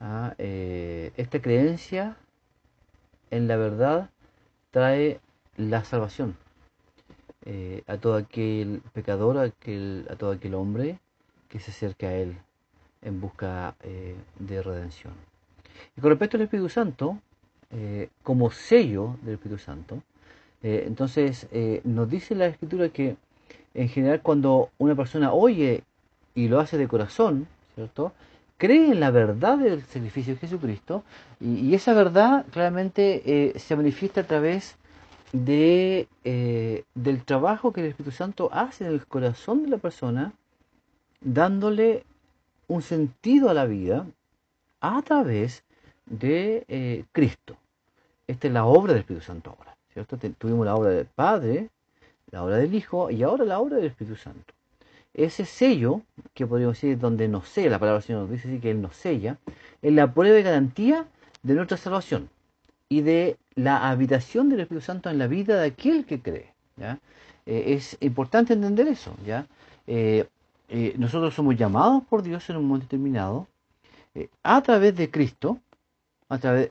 Ah, 0.00 0.34
eh, 0.38 1.12
esta 1.16 1.40
creencia 1.40 2.16
en 3.30 3.48
la 3.48 3.56
verdad 3.56 4.10
trae 4.70 5.20
la 5.56 5.84
salvación 5.84 6.36
eh, 7.44 7.82
a 7.86 7.96
todo 7.98 8.14
aquel 8.14 8.82
pecador, 8.92 9.38
a, 9.38 9.42
aquel, 9.42 10.06
a 10.10 10.16
todo 10.16 10.32
aquel 10.32 10.54
hombre 10.54 10.98
que 11.48 11.60
se 11.60 11.70
acerca 11.70 12.08
a 12.08 12.14
Él 12.14 12.36
en 13.02 13.20
busca 13.20 13.74
de 14.38 14.62
redención. 14.62 15.14
Y 15.96 16.00
con 16.00 16.10
respecto 16.10 16.36
al 16.36 16.42
Espíritu 16.42 16.68
Santo, 16.68 17.18
como 18.22 18.50
sello 18.50 19.16
del 19.22 19.34
Espíritu 19.34 19.58
Santo, 19.58 20.02
eh, 20.62 20.84
entonces, 20.86 21.46
eh, 21.52 21.80
nos 21.84 22.10
dice 22.10 22.34
la 22.34 22.46
escritura 22.46 22.90
que 22.90 23.16
en 23.74 23.88
general 23.88 24.20
cuando 24.22 24.70
una 24.78 24.94
persona 24.94 25.32
oye 25.32 25.82
y 26.34 26.48
lo 26.48 26.60
hace 26.60 26.78
de 26.78 26.88
corazón, 26.88 27.46
¿cierto? 27.74 28.12
Cree 28.58 28.92
en 28.92 29.00
la 29.00 29.10
verdad 29.10 29.58
del 29.58 29.82
sacrificio 29.82 30.34
de 30.34 30.40
Jesucristo 30.40 31.02
y, 31.40 31.74
esa 31.74 31.94
verdad 31.94 32.44
claramente 32.50 33.22
eh, 33.24 33.58
se 33.58 33.74
manifiesta 33.74 34.20
a 34.22 34.26
través 34.26 34.76
de, 35.32 36.08
del 36.94 37.24
trabajo 37.24 37.72
que 37.72 37.80
el 37.80 37.86
Espíritu 37.88 38.14
Santo 38.14 38.50
hace 38.52 38.84
en 38.84 38.92
el 38.92 39.06
corazón 39.06 39.62
de 39.62 39.68
la 39.68 39.78
persona, 39.78 40.32
dándole 41.20 42.04
un 42.66 42.82
sentido 42.82 43.48
a 43.48 43.54
la 43.54 43.64
vida 43.64 44.06
a 44.80 45.00
través 45.02 45.62
de 46.06 47.06
Cristo. 47.12 47.56
Esta 48.26 48.46
es 48.46 48.52
la 48.52 48.64
obra 48.64 48.92
del 48.92 49.00
Espíritu 49.00 49.24
Santo 49.24 49.56
ahora. 49.56 49.76
Tuvimos 50.38 50.64
la 50.64 50.76
obra 50.76 50.90
del 50.90 51.06
Padre, 51.06 51.68
la 52.30 52.44
obra 52.44 52.56
del 52.56 52.74
Hijo 52.74 53.10
y 53.10 53.22
ahora 53.22 53.44
la 53.44 53.58
obra 53.58 53.76
del 53.76 53.86
Espíritu 53.86 54.16
Santo. 54.16 54.54
Ese 55.12 55.44
sello, 55.44 56.02
que 56.34 56.46
podríamos 56.46 56.76
decir 56.76 56.98
donde 56.98 57.28
nos 57.28 57.48
sella, 57.48 57.70
la 57.70 57.78
palabra 57.78 57.98
del 57.98 58.06
Señor 58.06 58.22
nos 58.22 58.30
dice 58.30 58.60
que 58.60 58.70
Él 58.70 58.80
nos 58.80 58.96
sella, 58.96 59.38
es 59.82 59.92
la 59.92 60.12
prueba 60.12 60.36
de 60.36 60.42
garantía 60.42 61.06
de 61.42 61.54
nuestra 61.54 61.76
salvación 61.76 62.28
y 62.88 63.00
de 63.02 63.36
la 63.54 63.90
habitación 63.90 64.48
del 64.48 64.60
Espíritu 64.60 64.84
Santo 64.84 65.10
en 65.10 65.18
la 65.18 65.26
vida 65.26 65.60
de 65.60 65.68
aquel 65.68 66.04
que 66.04 66.20
cree. 66.20 66.52
¿ya? 66.76 66.98
Eh, 67.46 67.74
es 67.74 67.96
importante 68.00 68.52
entender 68.52 68.86
eso. 68.86 69.14
¿ya? 69.26 69.46
Eh, 69.86 70.26
eh, 70.68 70.94
nosotros 70.96 71.34
somos 71.34 71.56
llamados 71.56 72.04
por 72.04 72.22
Dios 72.22 72.48
en 72.50 72.56
un 72.56 72.66
momento 72.66 72.86
determinado 72.86 73.48
a 74.42 74.60
través 74.62 74.96
de 74.96 75.10
Cristo 75.10 75.60
a 76.30 76.38
través, 76.38 76.70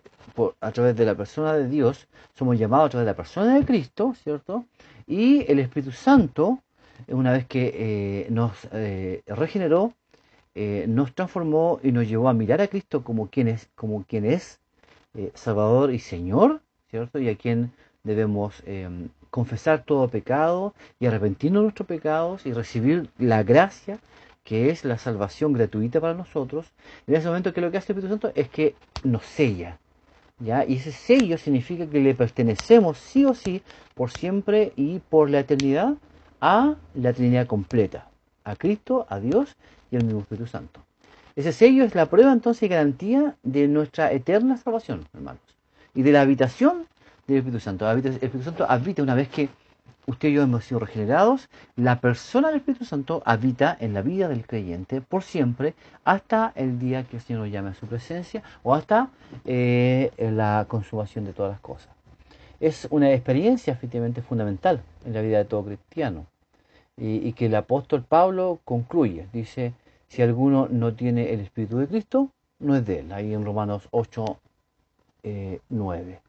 a 0.62 0.72
través 0.72 0.96
de 0.96 1.06
la 1.06 1.16
persona 1.16 1.54
de 1.54 1.68
Dios, 1.68 2.08
somos 2.34 2.58
llamados 2.58 2.88
a 2.88 2.90
través 2.90 3.06
de 3.06 3.12
la 3.12 3.16
persona 3.16 3.56
de 3.56 3.66
Cristo, 3.66 4.14
¿cierto? 4.24 4.66
Y 5.10 5.44
el 5.52 5.58
Espíritu 5.58 5.92
Santo, 5.92 6.62
una 7.08 7.32
vez 7.32 7.48
que 7.48 7.74
eh, 7.74 8.28
nos 8.30 8.52
eh, 8.72 9.24
regeneró, 9.26 9.96
eh, 10.54 10.86
nos 10.88 11.16
transformó 11.16 11.80
y 11.82 11.92
nos 11.92 12.08
llevó 12.08 12.30
a 12.30 12.34
mirar 12.34 12.62
a 12.62 12.68
Cristo 12.68 13.04
como 13.04 13.28
quien 13.28 13.48
es, 13.48 13.70
como 13.74 14.04
quien 14.04 14.26
es 14.26 14.60
Salvador 15.34 15.92
y 15.92 15.98
Señor, 15.98 16.62
¿cierto? 16.92 17.18
Y 17.18 17.28
a 17.28 17.36
quien 17.36 17.72
debemos 18.04 18.62
confesar 19.32 19.84
todo 19.84 20.08
pecado 20.10 20.76
y 21.00 21.08
arrepentirnos 21.08 21.62
de 21.62 21.64
nuestros 21.64 21.88
pecados 21.88 22.46
y 22.46 22.54
recibir 22.54 23.10
la 23.18 23.42
gracia 23.42 23.98
que 24.44 24.70
es 24.70 24.86
la 24.86 25.00
salvación 25.00 25.54
gratuita 25.54 26.00
para 26.00 26.14
nosotros, 26.14 26.68
en 27.08 27.16
ese 27.16 27.28
momento 27.28 27.52
que 27.52 27.62
lo 27.62 27.72
que 27.72 27.78
hace 27.78 27.94
el 27.94 27.98
Espíritu 27.98 28.14
Santo 28.14 28.32
es 28.40 28.50
que 28.50 28.76
nos 29.04 29.26
sella. 29.26 29.80
¿Ya? 30.40 30.66
Y 30.66 30.76
ese 30.76 30.92
sello 30.92 31.38
significa 31.38 31.88
que 31.88 32.00
le 32.00 32.16
pertenecemos 32.16 32.98
sí 32.98 33.26
o 33.26 33.34
sí, 33.34 33.62
por 33.96 34.12
siempre 34.12 34.74
y 34.76 35.00
por 35.00 35.30
la 35.30 35.40
eternidad, 35.40 35.96
a 36.42 36.76
la 36.94 37.14
Trinidad 37.14 37.48
completa, 37.48 38.08
a 38.44 38.56
Cristo, 38.56 39.06
a 39.10 39.20
Dios 39.20 39.56
y 39.92 39.98
al 39.98 40.06
mismo 40.06 40.22
Espíritu 40.22 40.48
Santo. 40.48 40.82
Ese 41.36 41.54
sello 41.54 41.84
es 41.84 41.96
la 41.96 42.08
prueba 42.08 42.32
entonces 42.32 42.64
y 42.64 42.68
garantía 42.68 43.36
de 43.44 43.68
nuestra 43.68 44.12
eterna 44.12 44.58
salvación, 44.58 45.06
hermanos, 45.14 45.42
y 45.94 46.02
de 46.02 46.12
la 46.12 46.22
habitación 46.22 46.86
del 47.28 47.38
Espíritu 47.38 47.60
Santo. 47.60 47.90
El 47.90 48.06
Espíritu 48.06 48.44
Santo 48.44 48.66
habita 48.68 49.04
una 49.04 49.16
vez 49.16 49.30
que 49.30 49.50
usted 50.10 50.30
y 50.30 50.34
yo 50.34 50.42
hemos 50.42 50.66
sido 50.66 50.80
regenerados, 50.80 51.50
la 51.76 52.02
persona 52.02 52.48
del 52.48 52.58
Espíritu 52.58 52.84
Santo 52.84 53.22
habita 53.26 53.78
en 53.80 53.94
la 53.94 54.02
vida 54.02 54.28
del 54.28 54.46
creyente 54.46 55.02
por 55.02 55.22
siempre 55.22 55.76
hasta 56.04 56.52
el 56.56 56.80
día 56.80 57.04
que 57.04 57.18
el 57.18 57.22
Señor 57.22 57.48
llame 57.48 57.70
a 57.70 57.74
su 57.76 57.86
presencia 57.86 58.42
o 58.64 58.74
hasta 58.74 59.10
eh, 59.46 60.12
la 60.18 60.66
consumación 60.68 61.26
de 61.26 61.34
todas 61.34 61.52
las 61.52 61.62
cosas. 61.62 61.90
Es 62.60 62.88
una 62.90 63.12
experiencia 63.14 63.72
efectivamente 63.72 64.22
fundamental 64.22 64.82
en 65.06 65.14
la 65.14 65.22
vida 65.22 65.38
de 65.38 65.46
todo 65.46 65.64
cristiano 65.64 66.26
y, 66.98 67.32
que 67.34 67.46
el 67.46 67.56
apóstol 67.56 68.04
Pablo 68.04 68.60
concluye. 68.66 69.28
Dice, 69.32 69.74
Si 70.10 70.22
alguno 70.22 70.68
no 70.70 70.94
tiene 70.94 71.32
el 71.32 71.40
Espíritu 71.40 71.78
de 71.78 71.88
Cristo, 71.88 72.32
no 72.58 72.76
es 72.76 72.86
de 72.86 73.00
él. 73.00 73.14
Ahí 73.14 73.34
en 73.34 73.46
Romanos 73.46 73.88
8, 73.92 74.38
9. 75.70 76.20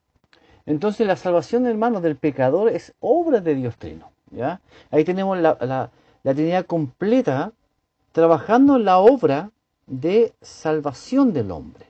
Entonces 0.67 1.07
la 1.07 1.17
salvación, 1.17 1.67
hermanos, 1.67 2.03
del 2.03 2.17
pecador 2.17 2.71
es 2.71 2.95
obra 3.01 3.41
de 3.41 3.55
Dios 3.55 3.77
Trino. 3.77 4.11
¿ya? 4.31 4.61
Ahí 4.91 5.05
tenemos 5.05 5.39
la, 5.39 5.57
la, 5.61 5.91
la 6.23 6.35
Trinidad 6.35 6.67
completa 6.67 7.53
trabajando 8.13 8.77
en 8.77 8.85
la 8.85 8.99
obra 8.99 9.51
de 9.87 10.33
salvación 10.41 11.33
del 11.33 11.51
hombre. 11.51 11.87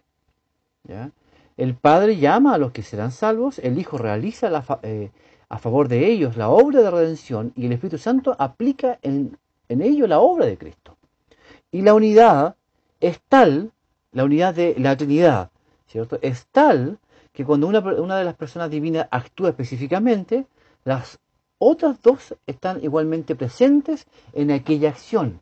¿ya? 0.85 1.11
El 1.57 1.75
Padre 1.75 2.17
llama 2.17 2.55
a 2.55 2.59
los 2.59 2.73
que 2.73 2.83
serán 2.83 3.13
salvos, 3.13 3.59
el 3.59 3.79
Hijo 3.79 3.99
realiza 3.99 4.51
eh, 4.83 5.11
a 5.49 5.59
favor 5.59 5.89
de 5.89 6.07
ellos 6.07 6.37
la 6.37 6.49
obra 6.49 6.81
de 6.81 6.91
redención 6.91 7.53
y 7.55 7.67
el 7.67 7.73
Espíritu 7.73 7.99
Santo 7.99 8.35
aplica 8.39 8.99
en, 9.03 9.37
en 9.69 10.09
la 10.09 10.21
obra 10.21 10.47
de 10.47 10.57
Cristo. 10.57 10.97
Y 11.71 11.83
la 11.83 11.93
unidad 11.93 12.57
es 13.01 13.21
tal, 13.29 13.73
la 14.13 14.25
unidad 14.25 14.55
de 14.55 14.75
la 14.79 14.97
Trinidad, 14.97 15.51
¿cierto? 15.87 16.19
Es 16.23 16.47
tal 16.51 16.99
que 17.33 17.45
cuando 17.45 17.67
una, 17.67 17.81
una 17.81 18.17
de 18.17 18.25
las 18.25 18.35
personas 18.35 18.71
divinas 18.71 19.09
actúa 19.11 19.51
específicamente, 19.51 20.47
las 20.85 21.19
otras 21.59 22.01
dos 22.03 22.35
están 22.47 22.83
igualmente 22.83 23.35
presentes 23.35 24.07
en 24.33 24.51
aquella 24.51 24.89
acción. 24.89 25.41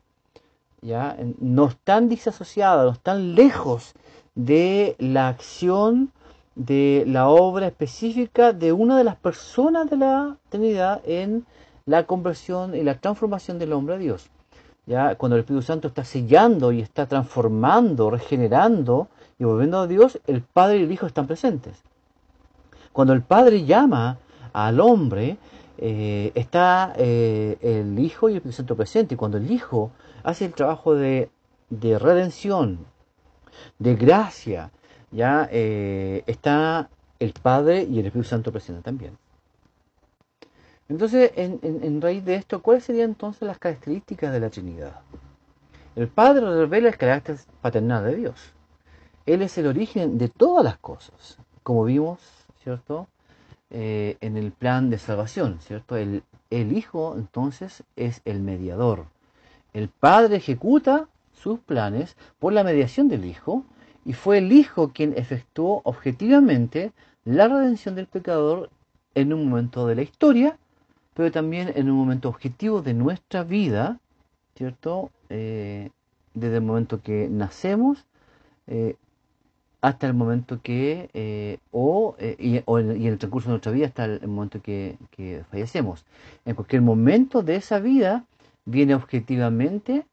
¿ya? 0.81 1.17
No 1.39 1.67
están 1.67 2.09
disasociadas, 2.09 2.85
no 2.85 2.91
están 2.91 3.35
lejos 3.35 3.93
de 4.35 4.95
la 4.99 5.29
acción 5.29 6.11
de 6.55 7.05
la 7.07 7.29
obra 7.29 7.67
específica 7.67 8.51
de 8.51 8.73
una 8.73 8.97
de 8.97 9.05
las 9.05 9.15
personas 9.15 9.89
de 9.89 9.97
la 9.97 10.37
Trinidad 10.49 11.01
en 11.05 11.45
la 11.85 12.05
conversión 12.05 12.75
y 12.75 12.83
la 12.83 12.95
transformación 12.95 13.57
del 13.59 13.73
hombre 13.73 13.95
a 13.95 13.97
Dios. 13.97 14.29
¿Ya? 14.85 15.15
Cuando 15.15 15.35
el 15.35 15.41
Espíritu 15.41 15.65
Santo 15.65 15.87
está 15.87 16.03
sellando 16.03 16.71
y 16.71 16.81
está 16.81 17.05
transformando, 17.05 18.09
regenerando 18.09 19.07
y 19.39 19.45
volviendo 19.45 19.79
a 19.79 19.87
Dios, 19.87 20.19
el 20.27 20.41
Padre 20.41 20.79
y 20.79 20.83
el 20.83 20.91
Hijo 20.91 21.05
están 21.05 21.25
presentes. 21.25 21.81
Cuando 22.91 23.13
el 23.13 23.21
Padre 23.21 23.65
llama 23.65 24.19
al 24.51 24.81
hombre, 24.81 25.37
eh, 25.77 26.33
está 26.35 26.93
eh, 26.97 27.57
el 27.61 27.97
Hijo 27.97 28.27
y 28.27 28.33
el 28.33 28.37
Espíritu 28.37 28.57
Santo 28.57 28.75
presente. 28.75 29.13
Y 29.15 29.17
cuando 29.17 29.37
el 29.37 29.49
Hijo 29.49 29.91
hace 30.23 30.45
el 30.45 30.53
trabajo 30.53 30.93
de, 30.93 31.29
de 31.69 31.97
redención, 31.97 32.79
de 33.77 33.95
gracia, 33.95 34.71
ya 35.11 35.47
eh, 35.51 36.23
está 36.27 36.89
el 37.19 37.33
Padre 37.33 37.83
y 37.83 37.99
el 37.99 38.07
Espíritu 38.07 38.27
Santo 38.27 38.51
presente 38.51 38.81
también. 38.81 39.17
Entonces, 40.89 41.31
en, 41.35 42.01
raíz 42.01 42.25
de 42.25 42.35
esto, 42.35 42.63
¿cuáles 42.63 42.83
serían 42.83 43.11
entonces 43.11 43.43
las 43.43 43.59
características 43.59 44.33
de 44.33 44.39
la 44.39 44.49
Trinidad? 44.49 44.99
El 45.95 46.07
Padre 46.07 46.41
revela 46.41 46.89
el 46.89 46.97
carácter 46.97 47.37
paternal 47.61 48.03
de 48.03 48.15
Dios. 48.15 48.53
Él 49.29 49.43
es 49.43 49.59
el 49.59 49.67
origen 49.67 50.17
de 50.17 50.27
todas 50.27 50.63
las 50.63 50.79
cosas, 50.79 51.37
como 51.61 51.83
vimos, 51.83 52.19
¿cierto? 52.63 53.07
Eh, 53.69 54.17
en 54.21 54.37
el 54.37 54.51
plan 54.51 54.89
de 54.89 54.97
salvación, 54.97 55.59
¿cierto? 55.61 55.95
El, 55.97 56.23
Hijo, 56.49 57.13
entonces, 57.15 57.83
es 57.95 58.21
el 58.25 58.39
mediador. 58.39 59.05
El 59.71 59.87
Padre 59.89 60.37
ejecuta 60.37 61.07
sus 61.31 61.59
planes 61.59 62.17
por 62.39 62.53
la 62.53 62.63
mediación 62.63 63.07
del 63.07 63.23
Hijo 63.23 63.63
y 64.03 64.13
fue 64.13 64.39
el 64.39 64.51
Hijo 64.51 64.93
quien 64.93 65.15
efectuó 65.15 65.81
objetivamente 65.83 66.91
la 67.23 67.47
redención 67.47 67.93
del 67.93 68.07
pecador 68.07 68.71
en 69.13 69.31
un 69.31 69.47
momento 69.47 69.85
de 69.85 69.93
la 69.93 70.01
historia, 70.01 70.57
pero 71.13 71.31
también 71.31 71.71
en 71.75 71.91
un 71.91 71.97
momento 71.97 72.29
objetivo 72.29 72.81
de 72.81 72.95
nuestra 72.95 73.43
vida, 73.43 73.99
¿cierto? 74.55 75.11
Eh, 75.29 75.91
desde 76.33 76.55
el 76.55 76.63
momento 76.63 77.03
que 77.03 77.27
nacemos 77.29 78.07
eh, 78.65 78.95
hasta 79.81 80.07
el 80.07 80.13
momento 80.13 80.59
que, 80.61 81.09
eh, 81.13 81.57
o, 81.71 82.15
y, 82.19 82.57
en, 82.57 83.05
el 83.05 83.17
transcurso 83.17 83.49
de 83.49 83.53
nuestra 83.53 83.71
vida 83.71 83.87
hasta 83.87 84.05
el 84.05 84.27
momento 84.27 84.61
que, 84.61 84.97
que 85.11 85.43
fallecemos. 85.49 86.05
En 86.45 86.55
cualquier 86.55 86.81
momento 86.81 87.43
de 87.43 87.55
esa 87.55 87.79
vida 87.79 88.25
viene 88.65 88.95
objetivamente 88.95 90.05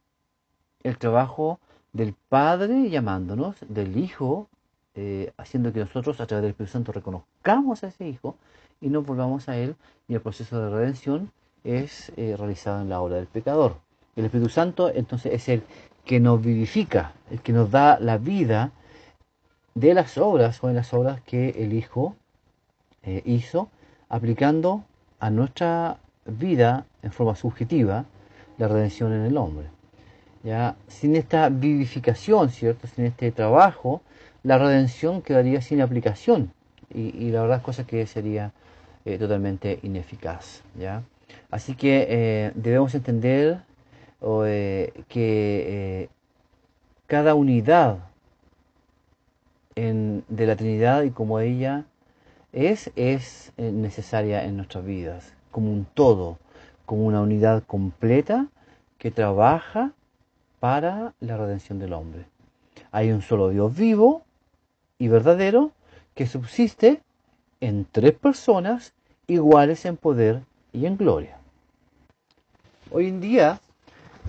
el 0.82 0.98
trabajo 0.98 1.58
del 1.92 2.14
Padre 2.28 2.90
llamándonos, 2.90 3.56
del 3.68 3.96
Hijo, 3.96 4.48
eh, 4.94 5.32
haciendo 5.36 5.72
que 5.72 5.80
nosotros 5.80 6.20
a 6.20 6.26
través 6.26 6.42
del 6.42 6.50
Espíritu 6.50 6.72
Santo 6.72 6.92
reconozcamos 6.92 7.82
a 7.82 7.88
ese 7.88 8.08
Hijo 8.08 8.36
y 8.80 8.88
nos 8.88 9.04
volvamos 9.04 9.48
a 9.48 9.56
Él 9.56 9.74
y 10.06 10.14
el 10.14 10.20
proceso 10.20 10.60
de 10.60 10.70
redención 10.70 11.32
es 11.64 12.12
eh, 12.16 12.36
realizado 12.38 12.82
en 12.82 12.88
la 12.88 13.00
obra 13.00 13.16
del 13.16 13.26
pecador. 13.26 13.76
El 14.14 14.26
Espíritu 14.26 14.48
Santo 14.48 14.90
entonces 14.94 15.32
es 15.32 15.48
el 15.48 15.62
que 16.04 16.20
nos 16.20 16.40
vivifica, 16.40 17.12
el 17.30 17.40
que 17.40 17.52
nos 17.52 17.70
da 17.70 17.98
la 17.98 18.16
vida 18.16 18.70
de 19.76 19.92
las 19.92 20.16
obras 20.16 20.64
o 20.64 20.70
en 20.70 20.74
las 20.74 20.94
obras 20.94 21.20
que 21.20 21.50
el 21.50 21.74
Hijo 21.74 22.16
eh, 23.02 23.22
hizo, 23.26 23.68
aplicando 24.08 24.84
a 25.20 25.28
nuestra 25.28 25.98
vida 26.24 26.86
en 27.02 27.12
forma 27.12 27.36
subjetiva 27.36 28.06
la 28.56 28.68
redención 28.68 29.12
en 29.12 29.26
el 29.26 29.36
hombre. 29.36 29.66
¿ya? 30.42 30.76
Sin 30.88 31.14
esta 31.14 31.50
vivificación, 31.50 32.48
¿cierto? 32.48 32.86
Sin 32.86 33.04
este 33.04 33.30
trabajo, 33.32 34.00
la 34.42 34.56
redención 34.56 35.20
quedaría 35.20 35.60
sin 35.60 35.82
aplicación 35.82 36.52
y, 36.92 37.30
la 37.30 37.42
verdad 37.42 37.58
es 37.58 37.62
cosa 37.62 37.86
que 37.86 38.06
sería 38.06 38.52
eh, 39.04 39.18
totalmente 39.18 39.78
ineficaz, 39.82 40.62
¿ya? 40.78 41.02
Así 41.50 41.74
que 41.74 42.06
eh, 42.08 42.52
debemos 42.54 42.94
entender 42.94 43.60
que 45.08 46.08
cada 47.06 47.34
unidad 47.34 47.98
de 49.76 50.46
la 50.46 50.56
Trinidad 50.56 51.02
y 51.02 51.10
como 51.10 51.38
ella 51.38 51.84
es, 52.52 52.90
es 52.96 53.52
necesaria 53.58 54.44
en 54.44 54.56
nuestras 54.56 54.86
vidas, 54.86 55.34
como 55.50 55.70
un 55.70 55.86
todo, 55.92 56.38
como 56.86 57.04
una 57.04 57.20
unidad 57.20 57.62
completa 57.64 58.46
que 58.96 59.10
trabaja 59.10 59.92
para 60.60 61.12
la 61.20 61.36
redención 61.36 61.78
del 61.78 61.92
hombre. 61.92 62.24
Hay 62.90 63.10
un 63.10 63.20
solo 63.20 63.50
Dios 63.50 63.76
vivo 63.76 64.22
y 64.98 65.08
verdadero 65.08 65.72
que 66.14 66.26
subsiste 66.26 67.02
en 67.60 67.86
tres 67.90 68.14
personas 68.14 68.94
iguales 69.26 69.84
en 69.84 69.98
poder 69.98 70.40
y 70.72 70.86
en 70.86 70.96
gloria. 70.96 71.36
Hoy 72.90 73.08
en 73.08 73.20
día, 73.20 73.60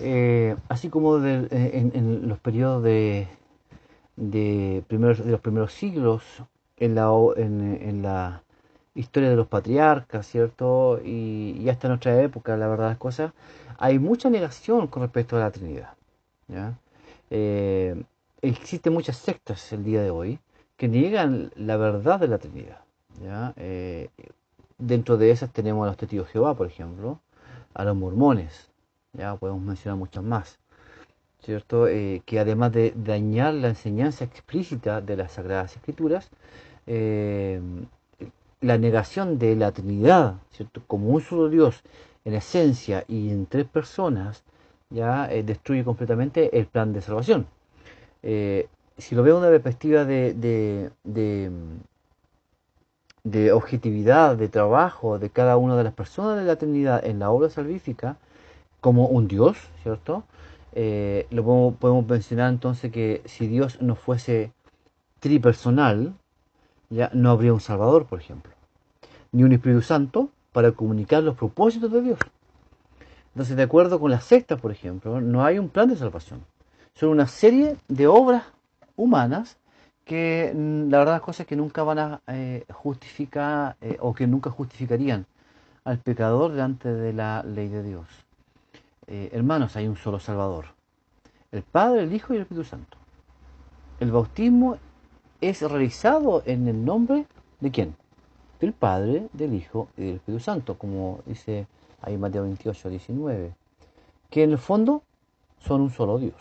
eh, 0.00 0.56
así 0.68 0.90
como 0.90 1.24
eh, 1.24 1.48
en, 1.50 2.28
los 2.28 2.38
periodos 2.38 2.82
de, 2.82 3.28
de, 4.18 4.82
primeros, 4.88 5.24
de 5.24 5.30
los 5.30 5.40
primeros 5.40 5.72
siglos, 5.72 6.22
en 6.76 6.94
la, 6.94 7.10
en, 7.36 8.02
la 8.02 8.42
historia 8.94 9.30
de 9.30 9.36
los 9.36 9.48
patriarcas, 9.48 10.26
¿cierto? 10.26 11.00
Y, 11.04 11.56
y 11.60 11.68
hasta 11.68 11.88
nuestra 11.88 12.20
época, 12.22 12.56
la 12.56 12.68
verdad 12.68 12.88
las 12.88 12.98
cosas, 12.98 13.32
hay 13.78 13.98
mucha 13.98 14.28
negación 14.28 14.88
con 14.88 15.02
respecto 15.02 15.36
a 15.36 15.40
la 15.40 15.50
Trinidad. 15.50 15.94
Eh, 17.30 18.02
existen 18.42 18.92
muchas 18.92 19.16
sectas 19.16 19.72
el 19.72 19.84
día 19.84 20.02
de 20.02 20.10
hoy 20.10 20.38
que 20.76 20.88
niegan 20.88 21.52
la 21.56 21.76
verdad 21.76 22.20
de 22.20 22.28
la 22.28 22.38
Trinidad. 22.38 22.80
Eh, 23.56 24.08
dentro 24.78 25.16
de 25.16 25.30
esas 25.30 25.52
tenemos 25.52 25.84
a 25.84 25.88
los 25.88 25.96
testigos 25.96 26.26
de 26.26 26.32
Jehová, 26.32 26.54
por 26.54 26.66
ejemplo, 26.66 27.20
a 27.74 27.84
los 27.84 27.96
mormones, 27.96 28.70
ya 29.12 29.36
podemos 29.36 29.62
mencionar 29.62 29.98
muchas 29.98 30.22
más, 30.22 30.58
¿cierto? 31.42 31.88
Eh, 31.88 32.22
que 32.26 32.38
además 32.40 32.72
de 32.72 32.92
dañar 32.96 33.54
la 33.54 33.68
enseñanza 33.68 34.24
explícita 34.24 35.00
de 35.00 35.16
las 35.16 35.32
Sagradas 35.32 35.76
Escrituras, 35.76 36.30
la 38.60 38.78
negación 38.78 39.38
de 39.38 39.56
la 39.56 39.72
Trinidad, 39.72 40.36
¿cierto? 40.50 40.82
Como 40.86 41.10
un 41.10 41.20
solo 41.20 41.48
Dios 41.48 41.82
en 42.24 42.34
esencia 42.34 43.04
y 43.08 43.30
en 43.30 43.46
tres 43.46 43.66
personas, 43.66 44.42
ya 44.90 45.30
eh, 45.30 45.42
destruye 45.42 45.84
completamente 45.84 46.58
el 46.58 46.66
plan 46.66 46.92
de 46.92 47.00
salvación. 47.00 47.46
Eh, 48.22 48.68
si 48.96 49.14
lo 49.14 49.22
veo 49.22 49.38
una 49.38 49.48
perspectiva 49.48 50.04
de, 50.04 50.34
de, 50.34 50.90
de, 53.22 53.52
objetividad, 53.52 54.36
de 54.36 54.48
trabajo 54.48 55.18
de 55.18 55.30
cada 55.30 55.56
una 55.56 55.76
de 55.76 55.84
las 55.84 55.92
personas 55.92 56.36
de 56.38 56.44
la 56.44 56.56
Trinidad 56.56 57.04
en 57.04 57.20
la 57.20 57.30
obra 57.30 57.50
salvífica, 57.50 58.16
como 58.80 59.06
un 59.06 59.28
Dios, 59.28 59.56
¿cierto? 59.82 60.24
Eh, 60.72 61.26
lo 61.30 61.44
podemos, 61.78 62.06
mencionar 62.06 62.50
entonces 62.50 62.92
que 62.92 63.22
si 63.24 63.46
Dios 63.46 63.80
no 63.80 63.94
fuese 63.94 64.52
tripersonal, 65.20 66.14
ya 66.90 67.10
no 67.12 67.30
habría 67.30 67.52
un 67.52 67.60
Salvador, 67.60 68.06
por 68.06 68.20
ejemplo, 68.20 68.52
ni 69.32 69.42
un 69.42 69.52
Espíritu 69.52 69.82
Santo 69.82 70.30
para 70.52 70.72
comunicar 70.72 71.22
los 71.22 71.36
propósitos 71.36 71.92
de 71.92 72.02
Dios. 72.02 72.18
Entonces, 73.34 73.56
de 73.56 73.62
acuerdo 73.62 74.00
con 74.00 74.10
la 74.10 74.20
secta, 74.20 74.56
por 74.56 74.72
ejemplo, 74.72 75.20
no 75.20 75.44
hay 75.44 75.58
un 75.58 75.68
plan 75.68 75.88
de 75.88 75.96
salvación. 75.96 76.44
Son 76.94 77.10
una 77.10 77.26
serie 77.26 77.76
de 77.88 78.06
obras 78.06 78.44
humanas 78.96 79.58
que 80.04 80.52
mm, 80.54 80.90
la 80.90 80.98
verdad 80.98 81.16
es 81.16 81.22
cosas 81.22 81.46
que 81.46 81.54
nunca 81.54 81.82
van 81.84 81.98
a 81.98 82.20
eh, 82.26 82.64
justificar 82.72 83.76
eh, 83.80 83.96
o 84.00 84.14
que 84.14 84.26
nunca 84.26 84.50
justificarían 84.50 85.26
al 85.84 85.98
pecador 85.98 86.50
delante 86.50 86.92
de 86.92 87.12
la 87.12 87.42
ley 87.44 87.68
de 87.68 87.82
Dios. 87.82 88.06
Eh, 89.10 89.30
hermanos, 89.32 89.74
hay 89.74 89.88
un 89.88 89.96
solo 89.96 90.20
Salvador. 90.20 90.66
el 91.50 91.62
Padre, 91.62 92.02
el 92.02 92.12
Hijo 92.12 92.34
y 92.34 92.36
el 92.36 92.42
Espíritu 92.42 92.68
Santo. 92.68 92.98
El 94.00 94.12
bautismo 94.12 94.76
es 95.40 95.62
realizado 95.62 96.42
en 96.44 96.68
el 96.68 96.84
nombre 96.84 97.24
de 97.60 97.70
quién? 97.70 97.96
Del 98.60 98.74
Padre, 98.74 99.28
del 99.32 99.54
Hijo 99.54 99.88
y 99.96 100.04
del 100.04 100.14
Espíritu 100.16 100.44
Santo, 100.44 100.76
como 100.76 101.20
dice 101.24 101.66
ahí 102.02 102.18
Mateo 102.18 102.42
28, 102.42 102.90
19, 102.90 103.54
que 104.28 104.42
en 104.42 104.50
el 104.50 104.58
fondo 104.58 105.02
son 105.58 105.80
un 105.80 105.90
solo 105.90 106.18
Dios. 106.18 106.36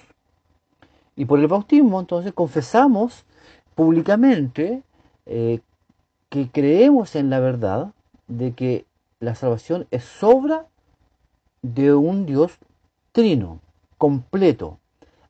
Y 1.16 1.24
por 1.24 1.40
el 1.40 1.48
bautismo 1.48 2.02
entonces 2.02 2.34
confesamos 2.34 3.24
públicamente 3.76 4.84
eh, 5.26 5.62
que 6.28 6.50
creemos 6.52 7.16
en 7.16 7.30
la 7.30 7.40
verdad 7.40 7.94
de 8.28 8.52
que 8.52 8.86
la 9.22 9.36
salvación 9.36 9.88
es 9.90 10.22
obra 10.22 10.68
de 11.62 11.94
un 11.94 12.26
Dios 12.26 12.58
trino, 13.12 13.60
completo, 13.98 14.80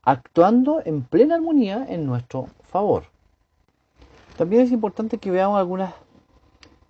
actuando 0.04 0.82
en 0.86 1.04
plena 1.04 1.36
armonía 1.36 1.86
en 1.90 2.06
nuestro 2.06 2.48
favor. 2.64 3.04
También 4.38 4.62
es 4.62 4.72
importante 4.72 5.18
que 5.18 5.32
veamos 5.32 5.58
algunos 5.58 5.90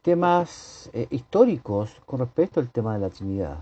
temas 0.02 0.90
eh, 0.94 1.08
históricos 1.10 1.92
con 2.06 2.20
respecto 2.20 2.60
al 2.60 2.70
tema 2.70 2.94
de 2.94 3.00
la 3.00 3.10
Trinidad. 3.10 3.58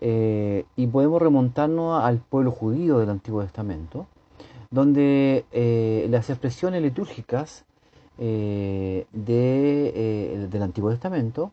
Eh, 0.00 0.64
y 0.76 0.86
podemos 0.86 1.20
remontarnos 1.20 2.02
al 2.04 2.18
pueblo 2.18 2.50
judío 2.50 2.98
del 2.98 3.10
Antiguo 3.10 3.42
Testamento, 3.42 4.06
donde 4.70 5.44
eh, 5.50 6.06
las 6.10 6.30
expresiones 6.30 6.82
litúrgicas 6.82 7.64
de, 8.18 9.06
del 9.12 10.62
Antiguo 10.62 10.90
Testamento 10.90 11.52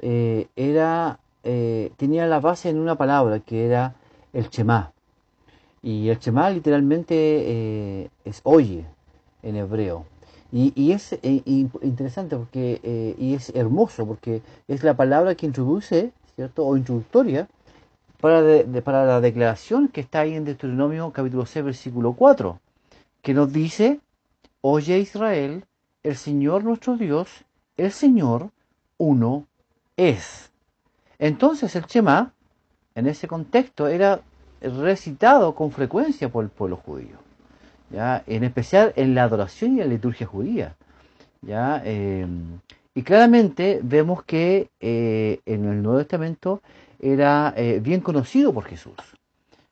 era, 0.00 1.20
tenía 1.42 2.26
la 2.26 2.40
base 2.40 2.68
en 2.68 2.78
una 2.78 2.96
palabra 2.96 3.40
que 3.40 3.66
era 3.66 3.94
el 4.32 4.48
Shema. 4.48 4.92
Y 5.82 6.08
el 6.08 6.18
Shema 6.18 6.50
literalmente 6.50 7.14
eh, 7.16 8.10
es 8.24 8.40
oye 8.44 8.84
en 9.42 9.56
hebreo. 9.56 10.04
Y, 10.52 10.90
es 10.90 11.12
eh, 11.12 11.42
interesante 11.82 12.36
porque, 12.36 12.80
eh, 12.82 13.14
y 13.16 13.34
es 13.34 13.50
hermoso 13.50 14.04
porque 14.04 14.42
es 14.66 14.82
la 14.82 14.94
palabra 14.94 15.36
que 15.36 15.46
introduce, 15.46 16.12
¿cierto? 16.34 16.66
O 16.66 16.76
introductoria 16.76 17.48
para, 18.20 18.42
para 18.82 19.06
la 19.06 19.20
declaración 19.20 19.86
que 19.88 20.00
está 20.00 20.20
ahí 20.20 20.34
en 20.34 20.44
Deuteronomio 20.44 21.12
capítulo 21.12 21.46
6, 21.46 21.64
versículo 21.64 22.14
4, 22.14 22.58
que 23.22 23.32
nos 23.32 23.52
dice, 23.52 24.00
oye 24.60 24.98
Israel, 24.98 25.64
el 26.02 26.16
Señor 26.16 26.64
nuestro 26.64 26.96
Dios, 26.96 27.28
el 27.76 27.92
Señor 27.92 28.50
uno 28.98 29.46
es. 29.96 30.49
Entonces 31.20 31.76
el 31.76 31.84
Shema, 31.84 32.32
en 32.94 33.06
ese 33.06 33.28
contexto, 33.28 33.86
era 33.86 34.22
recitado 34.62 35.54
con 35.54 35.70
frecuencia 35.70 36.30
por 36.30 36.44
el 36.44 36.50
pueblo 36.50 36.76
judío, 36.76 37.18
¿ya? 37.90 38.24
en 38.26 38.42
especial 38.42 38.94
en 38.96 39.14
la 39.14 39.24
adoración 39.24 39.76
y 39.76 39.80
en 39.80 39.88
la 39.88 39.94
liturgia 39.94 40.26
judía. 40.26 40.76
¿ya? 41.42 41.82
Em, 41.84 42.58
y 42.94 43.02
claramente 43.02 43.80
vemos 43.82 44.24
que 44.24 44.70
eh, 44.80 45.40
en 45.44 45.66
el 45.66 45.82
Nuevo 45.82 45.98
Testamento 45.98 46.62
era 46.98 47.52
eh, 47.54 47.80
bien 47.82 48.00
conocido 48.00 48.54
por 48.54 48.64
Jesús, 48.64 48.96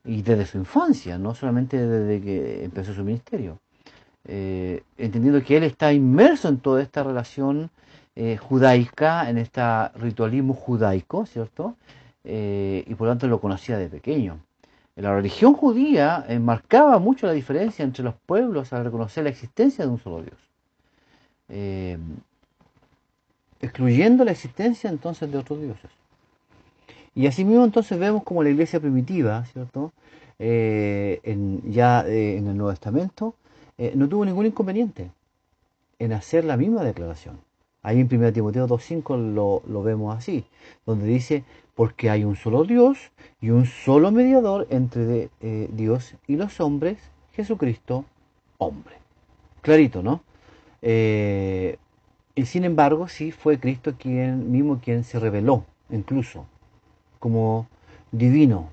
y 0.05 0.21
desde 0.21 0.45
su 0.45 0.59
infancia, 0.59 1.17
no 1.17 1.35
solamente 1.35 1.79
desde 1.79 2.23
que 2.23 2.65
empezó 2.65 2.93
su 2.93 3.03
ministerio. 3.03 3.59
Eh, 4.27 4.83
entendiendo 4.99 5.43
que 5.43 5.57
él 5.57 5.65
está 5.65 5.95
inmerso 5.95 6.49
en 6.49 6.59
toda 6.59 6.83
esta 6.83 7.03
relación 7.03 7.71
judaica, 8.41 9.31
en 9.31 9.39
este 9.39 9.63
ritualismo 9.95 10.55
judaico, 10.55 11.27
¿cierto? 11.27 11.77
y 12.25 12.95
por 12.95 13.07
lo 13.07 13.13
tanto 13.13 13.29
lo 13.29 13.41
conocía 13.41 13.79
de 13.79 13.89
pequeño. 13.89 14.41
La 14.99 15.15
religión 15.15 15.55
judía 15.55 16.25
eh, 16.29 16.41
marcaba 16.41 16.99
mucho 16.99 17.29
la 17.29 17.33
diferencia 17.33 17.85
entre 17.85 18.03
los 18.03 18.17
pueblos 18.27 18.73
al 18.73 18.85
reconocer 18.85 19.23
la 19.23 19.31
existencia 19.31 19.85
de 19.85 19.93
un 19.93 19.99
solo 19.99 20.23
Dios. 20.23 20.39
Eh, 21.49 21.97
excluyendo 23.61 24.25
la 24.25 24.33
existencia 24.33 24.91
entonces 24.91 25.31
de 25.31 25.39
otros 25.39 25.61
dioses. 25.61 25.91
Y 27.15 27.29
asimismo 27.29 27.65
entonces 27.65 27.97
vemos 27.97 28.25
como 28.25 28.43
la 28.43 28.51
iglesia 28.51 28.81
primitiva, 28.81 29.45
¿cierto? 29.45 29.93
Eh, 30.41 31.21
ya 31.65 32.05
en 32.05 32.49
el 32.49 32.57
Nuevo 32.57 32.71
Testamento, 32.71 33.35
no 33.95 34.09
tuvo 34.09 34.25
ningún 34.25 34.47
inconveniente 34.47 35.13
en 36.01 36.13
hacer 36.13 36.45
la 36.45 36.57
misma 36.57 36.83
declaración. 36.83 37.39
Ahí 37.89 38.01
en 38.01 38.09
1 38.13 38.35
Timoteo 38.35 38.69
2.5 38.69 39.33
lo, 39.33 39.63
lo 39.67 39.83
vemos 39.83 40.15
así, 40.15 40.45
donde 40.85 41.07
dice, 41.07 41.43
porque 41.75 42.11
hay 42.11 42.23
un 42.23 42.37
solo 42.37 42.65
Dios 42.65 42.99
y 43.41 43.49
un 43.49 43.65
solo 43.65 44.13
mediador 44.13 44.67
entre 44.69 45.31
eh, 45.41 45.71
Dios 45.73 46.15
y 46.27 46.37
los 46.37 46.61
hombres, 46.61 46.99
Jesucristo, 47.33 48.05
hombre. 48.59 48.97
Clarito, 49.63 50.03
¿no? 50.03 50.21
Eh, 50.83 51.79
y 52.35 52.45
sin 52.45 52.65
embargo, 52.65 53.09
sí 53.09 53.33
fue 53.33 53.59
Cristo 53.59 53.95
quien 53.99 54.53
mismo 54.53 54.81
quien 54.85 55.03
se 55.03 55.19
reveló, 55.19 55.65
incluso, 55.89 56.45
como 57.19 57.69
divino. 58.13 58.69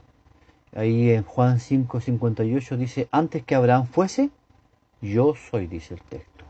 Ahí 0.75 1.11
en 1.11 1.23
Juan 1.23 1.59
5:58 1.59 2.75
dice, 2.75 3.07
antes 3.13 3.43
que 3.43 3.55
Abraham 3.55 3.85
fuese, 3.85 4.29
yo 5.01 5.35
soy, 5.35 5.67
dice 5.67 5.93
el 5.93 6.01
texto. 6.01 6.43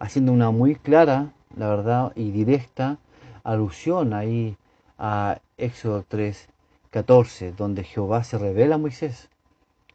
Haciendo 0.00 0.32
una 0.32 0.50
muy 0.50 0.74
clara, 0.74 1.30
la 1.56 1.68
verdad, 1.68 2.12
y 2.14 2.30
directa 2.30 2.98
alusión 3.44 4.14
ahí 4.14 4.56
a 4.98 5.38
Éxodo 5.56 6.04
3, 6.06 6.48
14, 6.90 7.52
donde 7.52 7.84
Jehová 7.84 8.24
se 8.24 8.38
revela 8.38 8.76
a 8.76 8.78
Moisés 8.78 9.28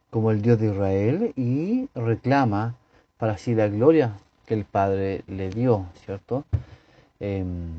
como 0.10 0.32
el 0.32 0.42
Dios 0.42 0.60
de 0.60 0.68
Israel 0.68 1.34
y 1.36 1.90
reclama 1.94 2.76
para 3.18 3.38
sí 3.38 3.56
la 3.56 3.68
gloria 3.68 4.18
que 4.46 4.54
el 4.54 4.66
Padre 4.66 5.24
le 5.28 5.50
dio, 5.50 5.86
¿cierto? 6.06 6.46
Em, 7.20 7.70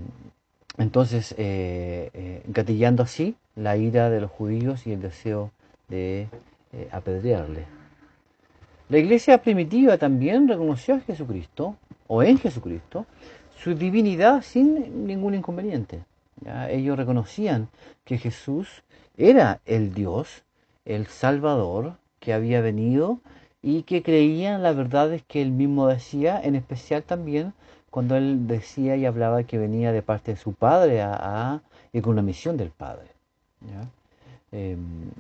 entonces, 0.77 1.35
eh, 1.39 2.11
eh, 2.13 2.43
gatillando 2.47 3.03
así 3.03 3.35
la 3.57 3.77
ira 3.77 4.11
de 4.11 4.21
los 4.21 4.31
judíos 4.31 4.87
y 4.87 4.93
el 4.93 5.01
deseo 5.01 5.51
de 5.89 6.29
eh, 6.73 6.89
apedrearle. 6.93 7.65
La 8.89 8.99
iglesia 8.99 9.39
primitiva 9.39 9.99
también 9.99 10.49
reconoció 10.49 10.95
a 10.95 11.01
Jesucristo, 11.01 11.77
o 12.07 12.23
en 12.23 12.39
Jesucristo, 12.39 13.07
su 13.63 13.75
divinidad 13.75 14.43
sin 14.43 15.07
ningún 15.07 15.35
inconveniente. 15.35 16.05
Ellos 16.69 16.97
reconocían 16.97 17.69
que 18.05 18.19
Jesús 18.19 18.83
era 19.17 19.61
el 19.67 19.93
Dios, 19.93 20.45
el 20.85 21.07
Salvador 21.07 21.97
que 22.21 22.33
había 22.33 22.61
venido 22.61 23.21
y 23.61 23.83
que 23.83 24.03
creían 24.03 24.63
las 24.63 24.77
verdades 24.77 25.23
que 25.27 25.43
él 25.43 25.51
mismo 25.51 25.89
decía, 25.89 26.41
en 26.43 26.55
especial 26.55 27.03
también 27.03 27.53
cuando 27.91 28.17
él 28.17 28.47
decía 28.47 28.97
y 28.97 29.07
hablaba 29.07 29.43
que 29.43 29.59
venía 29.59 29.93
de 29.93 30.03
parte 30.03 30.33
de 30.33 30.37
su 30.37 30.53
Padre 30.53 31.03
a, 31.03 31.61
y 31.93 32.01
con 32.01 32.13
una 32.13 32.23
misión 32.23 32.57
del 32.57 32.71
Padre. 32.71 33.09
Em, 34.53 35.11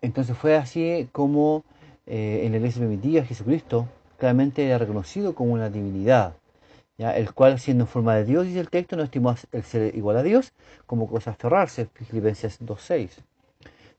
entonces 0.00 0.36
fue 0.36 0.56
así 0.56 1.08
como 1.12 1.64
eh, 2.06 2.42
en 2.44 2.52
la 2.52 2.58
iglesia 2.58 2.80
primitiva 2.80 3.24
Jesucristo 3.24 3.88
claramente 4.18 4.64
era 4.64 4.78
reconocido 4.78 5.34
como 5.34 5.52
una 5.52 5.68
divinidad 5.70 6.34
el 7.00 7.32
cual 7.32 7.58
siendo 7.58 7.84
en 7.84 7.88
forma 7.88 8.14
de 8.14 8.24
Dios, 8.24 8.46
dice 8.46 8.60
el 8.60 8.68
texto, 8.68 8.96
no 8.96 9.02
estimó 9.02 9.34
el 9.52 9.62
ser 9.62 9.96
igual 9.96 10.18
a 10.18 10.22
Dios 10.22 10.52
como 10.86 11.08
cosa 11.08 11.30
aferrarse, 11.30 11.86
Filipenses 11.86 12.60
2.6. 12.60 13.10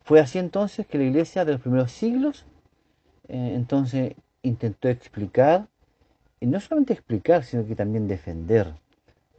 Fue 0.03 0.19
así 0.19 0.37
entonces 0.39 0.85
que 0.85 0.97
la 0.97 1.05
iglesia 1.05 1.45
de 1.45 1.53
los 1.53 1.61
primeros 1.61 1.91
siglos 1.91 2.45
eh, 3.27 3.53
entonces 3.55 4.13
intentó 4.43 4.87
explicar, 4.87 5.67
y 6.39 6.47
no 6.47 6.59
solamente 6.59 6.93
explicar, 6.93 7.43
sino 7.43 7.65
que 7.65 7.75
también 7.75 8.07
defender, 8.07 8.73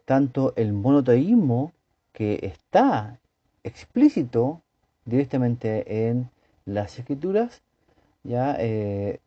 tanto 0.05 0.55
el 0.57 0.73
monoteísmo 0.73 1.73
que 2.13 2.39
está 2.43 3.19
explícito 3.65 4.63
directamente 5.05 6.09
en 6.09 6.31
las 6.65 6.99
escrituras, 6.99 7.63
ya 8.23 8.57
eh, 8.59 9.21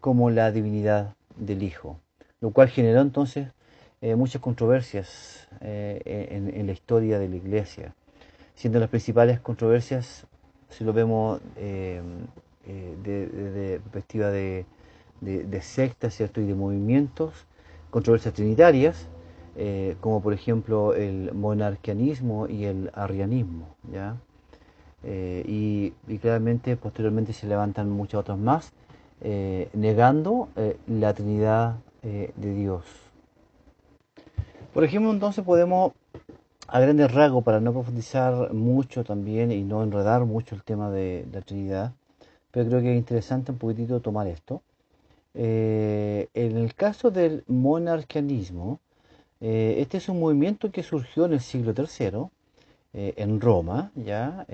como 0.00 0.30
la 0.30 0.50
divinidad 0.50 1.14
del 1.36 1.62
Hijo, 1.62 1.98
lo 2.40 2.50
cual 2.50 2.68
generó 2.68 3.00
entonces 3.00 3.48
eh, 4.04 4.16
muchas 4.16 4.42
controversias 4.42 5.48
eh, 5.62 6.28
en, 6.30 6.66
la 6.66 6.72
historia 6.72 7.18
de 7.18 7.26
la 7.26 7.36
iglesia, 7.36 7.94
siendo 8.54 8.78
las 8.78 8.90
principales 8.90 9.40
controversias, 9.40 10.26
si 10.68 10.84
lo 10.84 10.92
vemos 10.92 11.40
eh, 11.56 12.02
perspectiva 13.82 14.28
de, 14.28 14.66
de, 15.22 15.62
sectas 15.62 16.12
¿cierto? 16.14 16.42
y 16.42 16.44
de 16.44 16.54
movimientos, 16.54 17.46
controversias 17.88 18.34
trinitarias, 18.34 19.08
como 20.02 20.20
por 20.20 20.34
ejemplo 20.34 20.92
el 20.92 21.32
monarquianismo 21.32 22.46
y 22.46 22.66
el 22.66 22.90
arrianismo. 22.92 23.74
¿ya? 23.90 24.18
y, 25.02 25.94
y, 26.06 26.18
claramente 26.18 26.76
posteriormente 26.76 27.32
se 27.32 27.46
levantan 27.46 27.88
muchas 27.88 28.20
otras 28.20 28.36
más, 28.36 28.74
negando 29.72 30.50
la 30.88 31.14
Trinidad 31.14 31.76
de 32.02 32.54
Dios. 32.54 33.03
Por 34.74 34.82
ejemplo, 34.82 35.12
entonces 35.12 35.44
podemos, 35.44 35.92
a 36.66 36.80
grandes 36.80 37.12
rasgos, 37.12 37.44
para 37.44 37.60
no 37.60 37.72
profundizar 37.72 38.52
mucho 38.52 39.04
también 39.04 39.52
y 39.52 39.62
no 39.62 39.84
enredar 39.84 40.24
mucho 40.24 40.56
el 40.56 40.64
tema 40.64 40.90
de 40.90 41.24
la 41.32 41.42
Trinidad, 41.42 41.92
pero 42.50 42.68
creo 42.68 42.80
que 42.82 42.90
es 42.90 42.98
interesante 42.98 43.52
un 43.52 43.58
poquitito 43.58 44.00
tomar 44.00 44.26
esto. 44.26 44.62
Eh, 45.34 46.28
en 46.34 46.56
el 46.56 46.74
caso 46.74 47.12
del 47.12 47.44
monarquianismo, 47.46 48.80
eh, 49.40 49.76
este 49.78 49.98
es 49.98 50.08
un 50.08 50.18
movimiento 50.18 50.72
que 50.72 50.82
surgió 50.82 51.26
en 51.26 51.34
el 51.34 51.40
siglo 51.40 51.72
III 51.76 52.26
eh, 52.94 53.14
en 53.16 53.40
Roma, 53.40 53.92
¿ya? 53.94 54.44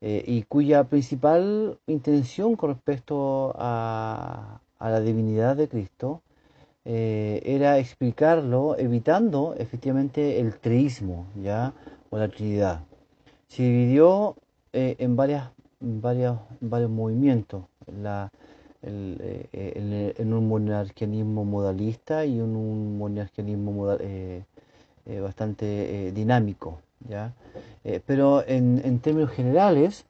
y 0.00 0.42
cuya 0.42 0.84
principal 0.84 1.78
intención 1.88 2.54
con 2.54 2.70
respecto 2.70 3.52
a, 3.58 4.60
a 4.78 4.90
la 4.90 5.00
divinidad 5.00 5.56
de 5.56 5.66
Cristo 5.66 6.22
era 6.88 7.78
explicarlo 7.78 8.78
evitando 8.78 9.56
efectivamente 9.58 10.38
el 10.40 10.54
teísmo, 10.58 11.26
¿ya? 11.42 11.72
o 12.10 12.18
la 12.18 12.28
Trinidad. 12.28 12.84
Se 13.48 13.64
dividió 13.64 14.36
en 14.72 15.16
varias, 15.16 15.50
varios, 15.80 16.38
movimientos. 16.88 17.64
La, 17.86 18.30
eh, 18.88 20.14
en 20.18 20.32
un 20.32 20.46
monarquianismo 20.46 21.44
modalista 21.44 22.24
y 22.24 22.38
en 22.38 22.54
un 22.54 22.98
monarquianismo 22.98 23.94
eh, 23.98 24.44
eh, 25.06 25.20
bastante 25.20 26.12
dinámico. 26.12 26.80
¿ya? 27.08 27.32
pero 28.06 28.44
en, 28.46 28.98
términos 29.00 29.30
generales, 29.30 30.04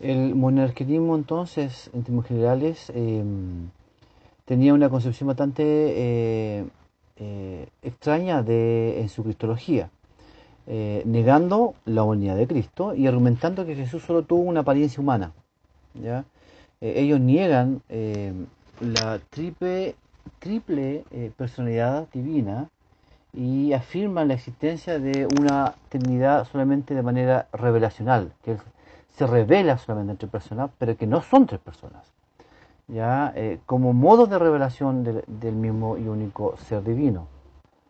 el 0.00 0.34
monarquianismo 0.34 1.16
entonces, 1.16 1.90
en 1.94 2.02
términos 2.02 2.26
generales, 2.26 2.92
em, 2.94 3.70
tenía 4.46 4.72
una 4.72 4.88
concepción 4.88 5.26
bastante 5.28 6.64
extraña 7.82 8.42
de, 8.42 9.00
en 9.00 9.08
su 9.10 9.22
cristología. 9.22 9.90
negando 10.66 11.74
la 11.84 12.02
unidad 12.04 12.36
de 12.36 12.46
Cristo 12.46 12.94
y 12.94 13.06
argumentando 13.06 13.66
que 13.66 13.76
Jesús 13.76 14.02
solo 14.02 14.22
tuvo 14.22 14.42
una 14.42 14.60
apariencia 14.60 15.00
humana. 15.00 15.32
¿ya? 15.94 16.24
Eh, 16.80 16.94
ellos 16.96 17.20
niegan 17.20 17.82
eh, 17.88 18.32
la 18.80 19.18
triple, 19.30 19.96
triple 20.38 21.04
eh, 21.10 21.32
personalidad 21.36 22.06
divina 22.12 22.68
y 23.32 23.72
afirman 23.72 24.28
la 24.28 24.34
existencia 24.34 24.98
de 24.98 25.26
una 25.38 25.74
Trinidad 25.88 26.46
solamente 26.50 26.94
de 26.94 27.02
manera 27.02 27.48
revelacional, 27.52 28.32
que 28.42 28.56
se 29.16 29.26
revela 29.26 29.78
solamente 29.78 30.12
entre 30.12 30.28
personas, 30.28 30.70
pero 30.78 30.96
que 30.96 31.06
no 31.06 31.22
son 31.22 31.46
tres 31.46 31.60
personas, 31.60 32.12
ya 32.88 33.34
como 33.66 33.92
modo 33.92 34.26
de 34.26 34.38
revelación 34.38 35.02
del, 35.04 35.54
mismo 35.54 35.96
y 35.98 36.08
único 36.08 36.56
ser 36.56 36.84
divino. 36.84 37.26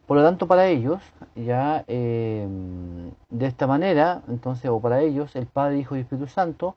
Por 0.07 0.17
lo 0.17 0.25
tanto, 0.25 0.47
para 0.47 0.69
ellos, 0.69 1.03
ya 1.35 1.85
de 1.87 3.01
esta 3.41 3.67
manera, 3.67 4.23
entonces, 4.29 4.71
o 4.71 4.81
para 4.81 5.01
ellos, 5.01 5.37
el 5.37 5.47
Padre, 5.47 5.79
Hijo 5.79 5.97
y 5.97 6.01
Espíritu 6.01 6.29
Santo 6.29 6.77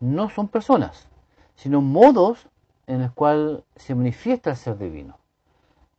no 0.00 0.30
son 0.30 0.48
personas, 0.48 1.06
sino 1.54 1.80
modos 1.80 2.48
en 2.86 3.02
los 3.02 3.12
cuales 3.12 3.60
se 3.76 3.94
manifiesta 3.94 4.50
el 4.50 4.56
ser 4.56 4.78
divino. 4.78 5.20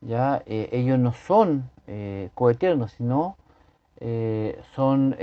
¿ya? 0.02 0.44
Eh, 0.46 0.70
ellos 0.72 1.00
no 1.00 1.14
son 1.14 1.70
eh, 1.88 2.30
coeternos, 2.34 2.92
sino 2.92 3.38
eh, 4.00 4.60
son 4.76 5.16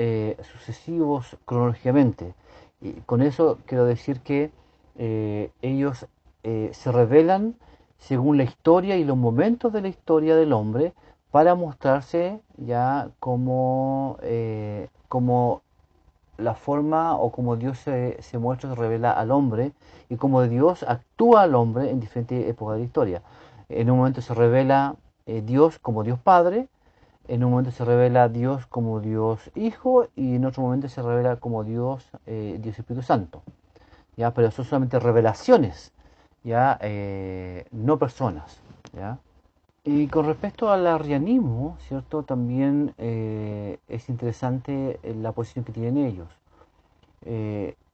sucesivos 0.53 1.37
cronológicamente. 1.45 2.35
Y 2.81 2.93
con 3.03 3.23
eso 3.23 3.59
quiero 3.67 3.85
decir 3.85 4.21
que 4.21 4.51
ellos 5.63 6.07
se 6.73 6.93
revelan 6.93 7.57
según 7.99 8.37
la 8.39 8.45
historia 8.45 8.97
y 8.97 9.05
los 9.05 9.17
momentos 9.17 9.73
de 9.73 9.83
la 9.83 9.89
historia 9.89 10.37
del 10.37 10.53
hombre 10.53 10.93
para 11.31 11.55
mostrarse 11.55 12.41
ya 12.57 13.11
como, 13.21 14.19
como 15.09 15.63
la 16.39 16.55
forma 16.55 17.17
o 17.17 17.31
como 17.31 17.57
Dios 17.57 17.79
se, 17.79 18.17
se, 18.23 18.39
muestra, 18.39 18.71
se 18.71 18.77
revela 18.77 19.11
al 19.11 19.31
hombre 19.31 19.73
y 20.09 20.17
como 20.17 20.43
Dios 20.43 20.85
actúa 20.85 21.43
al 21.43 21.55
hombre 21.55 21.91
en 21.91 22.01
diferentes 22.01 22.49
épocas 22.49 22.75
de 22.75 22.81
la 22.81 22.87
historia. 22.87 23.23
En 23.69 23.91
un 23.91 23.99
momento 23.99 24.23
se 24.23 24.33
revela 24.33 24.97
eh, 25.27 25.43
Dios 25.45 25.79
como 25.79 26.05
Dios 26.05 26.19
Padre, 26.19 26.69
en 27.27 27.45
un 27.45 27.51
momento 27.51 27.71
se 27.71 27.85
revela 27.85 28.31
Dios 28.31 28.67
como 28.67 29.01
Dios 29.01 29.51
Hijo 29.55 30.07
y 30.17 30.37
en 30.37 30.47
otro 30.47 30.63
momento 30.63 30.89
se 30.89 31.03
revela 31.03 31.37
como 31.37 31.65
Dios, 31.65 32.09
eh, 32.27 32.59
Dios 32.63 32.79
Espíritu 32.79 33.05
Santo. 33.05 33.43
¿ya? 34.17 34.33
Pero 34.33 34.51
son 34.51 34.65
solamente 34.65 34.99
revelaciones, 34.99 35.93
¿ya? 36.45 36.79
Eh, 36.83 37.67
no 37.73 37.99
personas. 37.99 38.61
¿ya? 38.95 39.19
Y 39.85 40.07
con 40.09 40.27
respecto 40.27 40.71
al 40.71 40.87
arrianismo, 40.87 41.77
¿cierto? 41.87 42.23
También 42.23 42.95
eh, 42.99 43.79
es 43.89 44.09
interesante 44.09 45.01
eh, 45.03 45.15
la 45.15 45.33
posición 45.33 45.65
que 45.65 45.73
tienen 45.73 45.99
ellos, 45.99 46.29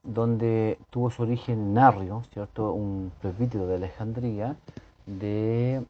donde 0.04 0.78
tuvo 0.90 1.10
su 1.10 1.22
origen 1.22 1.70
en 1.70 1.78
Arrio, 1.78 2.22
¿cierto? 2.32 2.72
Un 2.72 3.10
presbítero 3.20 3.66
de 3.66 3.76
Alejandría 3.76 4.54
de 5.06 5.84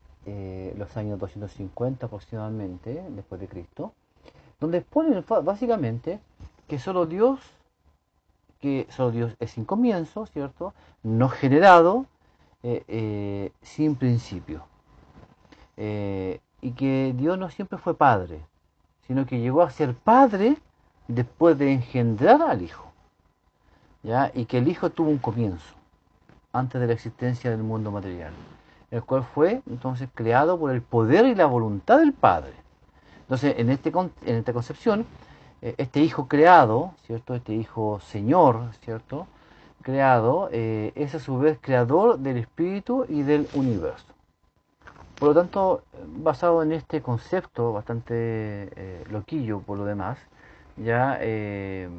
los 0.78 0.96
años 0.96 1.18
250 1.18 2.06
aproximadamente, 2.06 3.04
después 3.10 3.40
de 3.40 3.48
Cristo, 3.48 3.92
donde 4.60 4.78
exponen 4.78 5.22
básicamente 5.42 6.20
que 6.68 6.78
solo 6.78 7.06
Dios, 7.06 7.40
que 8.60 8.86
solo 8.88 9.10
Dios 9.10 9.36
es 9.40 9.50
sin 9.50 9.64
comienzo, 9.64 10.26
¿cierto? 10.26 10.72
No 11.02 11.28
generado, 11.28 12.06
sin 13.62 13.94
principio. 13.96 14.64
Eh, 15.76 16.40
y 16.60 16.72
que 16.72 17.14
Dios 17.16 17.38
no 17.38 17.50
siempre 17.50 17.78
fue 17.78 17.94
padre, 17.94 18.40
sino 19.06 19.26
que 19.26 19.40
llegó 19.40 19.62
a 19.62 19.70
ser 19.70 19.94
padre 19.94 20.56
después 21.08 21.58
de 21.58 21.72
engendrar 21.72 22.40
al 22.42 22.62
Hijo. 22.62 22.90
¿ya? 24.02 24.30
Y 24.34 24.46
que 24.46 24.58
el 24.58 24.68
Hijo 24.68 24.90
tuvo 24.90 25.10
un 25.10 25.18
comienzo, 25.18 25.74
antes 26.52 26.80
de 26.80 26.86
la 26.86 26.94
existencia 26.94 27.50
del 27.50 27.62
mundo 27.62 27.90
material, 27.90 28.32
el 28.90 29.02
cual 29.02 29.24
fue 29.24 29.62
entonces 29.68 30.08
creado 30.14 30.58
por 30.58 30.70
el 30.70 30.80
poder 30.80 31.26
y 31.26 31.34
la 31.34 31.46
voluntad 31.46 31.98
del 31.98 32.12
Padre. 32.12 32.54
Entonces, 33.22 33.56
en, 33.58 33.70
este, 33.70 33.90
en 33.90 34.36
esta 34.36 34.52
concepción, 34.52 35.04
eh, 35.60 35.74
este 35.76 36.00
Hijo 36.00 36.28
creado, 36.28 36.94
¿cierto? 37.06 37.34
Este 37.34 37.54
Hijo 37.54 38.00
Señor, 38.00 38.70
¿cierto? 38.84 39.26
Creado, 39.84 40.48
eh, 40.50 40.92
es 40.94 41.14
a 41.14 41.18
su 41.18 41.38
vez 41.38 41.58
creador 41.60 42.18
del 42.18 42.38
Espíritu 42.38 43.04
y 43.06 43.22
del 43.22 43.46
universo. 43.52 44.06
Por 45.18 45.28
lo 45.28 45.34
tanto, 45.34 45.82
basado 46.06 46.62
en 46.62 46.72
este 46.72 47.02
concepto 47.02 47.74
bastante 47.74 48.14
eh, 48.14 49.04
loquillo 49.10 49.60
por 49.60 49.76
lo 49.76 49.84
demás, 49.84 50.16
ya 50.78 51.18
eh, 51.20 51.90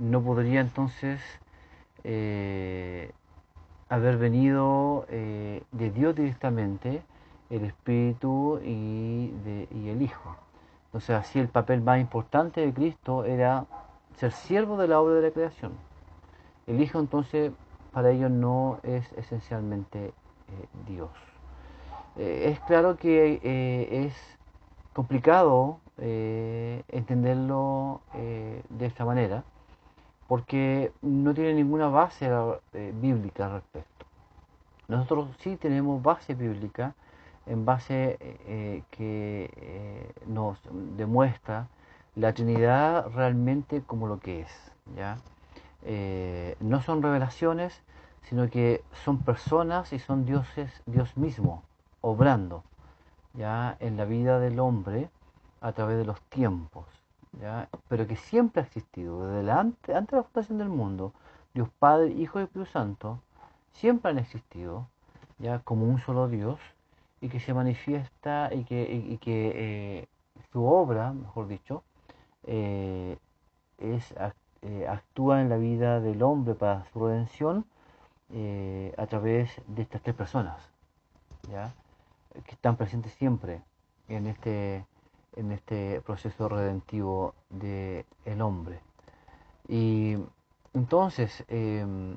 no 0.00 0.20
podría 0.20 0.60
entonces 0.60 1.22
haber 3.88 4.18
venido 4.18 5.06
de 5.08 5.90
Dios 5.94 6.14
directamente 6.14 7.02
el 7.48 7.64
Espíritu 7.64 8.60
y, 8.62 9.32
y 9.70 9.88
el 9.88 10.02
Hijo. 10.02 10.36
Entonces 10.88 11.16
así 11.16 11.38
el 11.38 11.48
papel 11.48 11.80
más 11.80 11.98
importante 12.00 12.60
de 12.60 12.72
Cristo 12.74 13.24
era 13.24 13.64
ser 14.16 14.32
siervo 14.32 14.76
de 14.76 14.88
la 14.88 15.00
obra 15.00 15.14
de 15.14 15.22
la 15.22 15.30
creación. 15.30 15.72
El 16.66 16.80
Hijo 16.80 16.98
entonces 17.00 17.52
para 17.92 18.10
ellos 18.10 18.30
no 18.30 18.78
es 18.82 19.12
esencialmente 19.14 20.06
eh, 20.06 20.12
Dios. 20.86 21.10
Eh, 22.16 22.50
es 22.50 22.60
claro 22.60 22.96
que 22.96 23.40
eh, 23.42 24.06
es 24.06 24.14
complicado 24.92 25.78
entenderlo 26.88 28.00
de 28.14 28.86
esta 28.86 29.04
manera, 29.04 29.44
porque 30.28 30.92
no 31.02 31.34
tiene 31.34 31.52
ninguna 31.52 31.88
base 31.88 32.30
bíblica 32.94 33.44
al 33.44 33.52
respecto. 33.52 34.06
Nosotros 34.88 35.28
sí 35.40 35.56
tenemos 35.56 36.02
base 36.02 36.34
bíblica 36.34 36.94
en 37.44 37.66
base 37.66 38.16
que 38.90 40.10
nos 40.26 40.58
demuestra 40.96 41.68
la 42.14 42.32
Trinidad 42.32 43.08
realmente 43.14 43.82
como 43.82 44.06
lo 44.06 44.20
que 44.20 44.40
es. 44.40 44.72
¿ya? 44.96 45.18
no 46.60 46.82
son 46.82 47.02
revelaciones, 47.02 47.82
sino 48.22 48.50
que 48.50 48.84
son 49.04 49.18
personas 49.18 49.92
y 49.92 49.98
son 49.98 50.26
dioses, 50.26 50.82
Dios 50.86 51.16
mismo, 51.16 51.62
obrando 52.02 52.64
ya 53.34 53.76
en 53.80 53.96
la 53.96 54.04
vida 54.04 54.40
del 54.40 54.58
hombre 54.58 55.10
a 55.60 55.72
través 55.72 55.98
de 55.98 56.04
los 56.04 56.20
tiempos, 56.22 56.86
¿ya? 57.40 57.68
pero 57.88 58.06
que 58.06 58.16
siempre 58.16 58.62
ha 58.62 58.64
existido, 58.64 59.26
desde 59.26 59.50
antes, 59.50 59.94
antes 59.94 60.12
de 60.12 60.16
la 60.18 60.22
fundación 60.24 60.58
del 60.58 60.68
mundo, 60.68 61.12
Dios 61.54 61.68
Padre, 61.78 62.12
Hijo 62.12 62.40
y 62.40 62.44
Espíritu 62.44 62.70
Santo, 62.70 63.20
siempre 63.72 64.10
han 64.10 64.18
existido, 64.18 64.86
ya 65.38 65.60
como 65.60 65.86
un 65.86 65.98
solo 66.00 66.28
Dios, 66.28 66.58
y 67.20 67.28
que 67.28 67.40
se 67.40 67.52
manifiesta 67.52 68.50
y 68.52 68.64
que, 68.64 69.18
que 69.20 69.52
eh, 69.54 70.08
su 70.52 70.64
obra, 70.64 71.12
mejor 71.12 71.48
dicho, 71.48 71.82
eh, 72.46 73.18
es, 73.78 74.14
eh, 74.62 74.86
actúa 74.88 75.40
en 75.40 75.48
la 75.48 75.56
vida 75.56 76.00
del 76.00 76.22
hombre 76.22 76.54
para 76.54 76.84
su 76.92 77.06
redención 77.06 77.64
eh, 78.32 78.94
a 78.96 79.06
través 79.06 79.50
de 79.66 79.82
estas 79.82 80.02
tres 80.02 80.14
personas, 80.14 80.58
¿ya? 81.50 81.74
que 82.44 82.52
están 82.52 82.76
presentes 82.76 83.12
siempre 83.14 83.62
en 84.08 84.26
este, 84.26 84.86
en 85.36 85.52
este 85.52 86.00
proceso 86.02 86.48
redentivo 86.48 87.34
del 87.50 88.04
el 88.24 88.40
hombre. 88.40 88.80
Y 89.68 90.16
entonces, 90.74 91.44
em, 91.48 92.16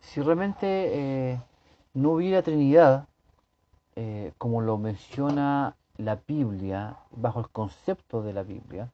si 0.00 0.20
realmente 0.20 1.40
no 1.94 2.12
hubiera 2.12 2.42
Trinidad, 2.42 3.08
como 4.38 4.60
lo 4.60 4.78
menciona 4.78 5.74
la 5.96 6.16
Biblia, 6.26 6.96
bajo 7.10 7.40
el 7.40 7.48
concepto 7.48 8.22
de 8.22 8.32
la 8.32 8.42
Biblia, 8.44 8.90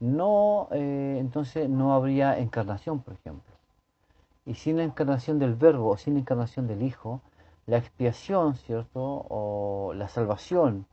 no, 0.00 0.68
entonces 0.70 1.68
no 1.68 1.94
habría 1.94 2.38
encarnación, 2.38 3.00
por 3.00 3.14
ejemplo. 3.14 3.52
Y 4.46 4.54
sin 4.54 4.76
la 4.76 4.84
encarnación 4.84 5.38
del 5.38 5.54
Verbo, 5.54 5.90
o 5.90 5.96
sin 5.96 6.14
la 6.14 6.20
encarnación 6.20 6.66
del 6.66 6.82
Hijo, 6.82 7.20
la 7.68 7.76
expiación, 7.76 8.56
¿cierto? 8.56 9.26
O 9.28 9.92
la 9.94 10.08
salvación 10.08 10.86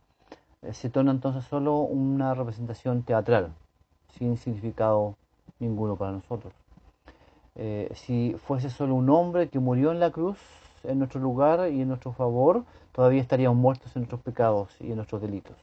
eh, 0.62 0.74
se 0.74 0.90
torna 0.90 1.10
entonces 1.10 1.44
solo 1.44 1.78
una 1.78 2.34
representación 2.34 3.02
teatral, 3.02 3.52
sin 4.18 4.36
significado 4.36 5.16
ninguno 5.58 5.96
para 5.96 6.12
nosotros. 6.12 6.52
Eh, 7.54 7.90
si 7.94 8.36
fuese 8.46 8.68
solo 8.68 8.94
un 8.94 9.08
hombre 9.08 9.48
que 9.48 9.58
murió 9.58 9.90
en 9.90 10.00
la 10.00 10.10
cruz 10.10 10.38
en 10.84 10.98
nuestro 10.98 11.20
lugar 11.20 11.70
y 11.70 11.80
en 11.80 11.88
nuestro 11.88 12.12
favor, 12.12 12.64
todavía 12.92 13.22
estaríamos 13.22 13.56
muertos 13.56 13.96
en 13.96 14.02
nuestros 14.02 14.20
pecados 14.20 14.76
y 14.80 14.90
en 14.90 14.96
nuestros 14.96 15.22
delitos. 15.22 15.56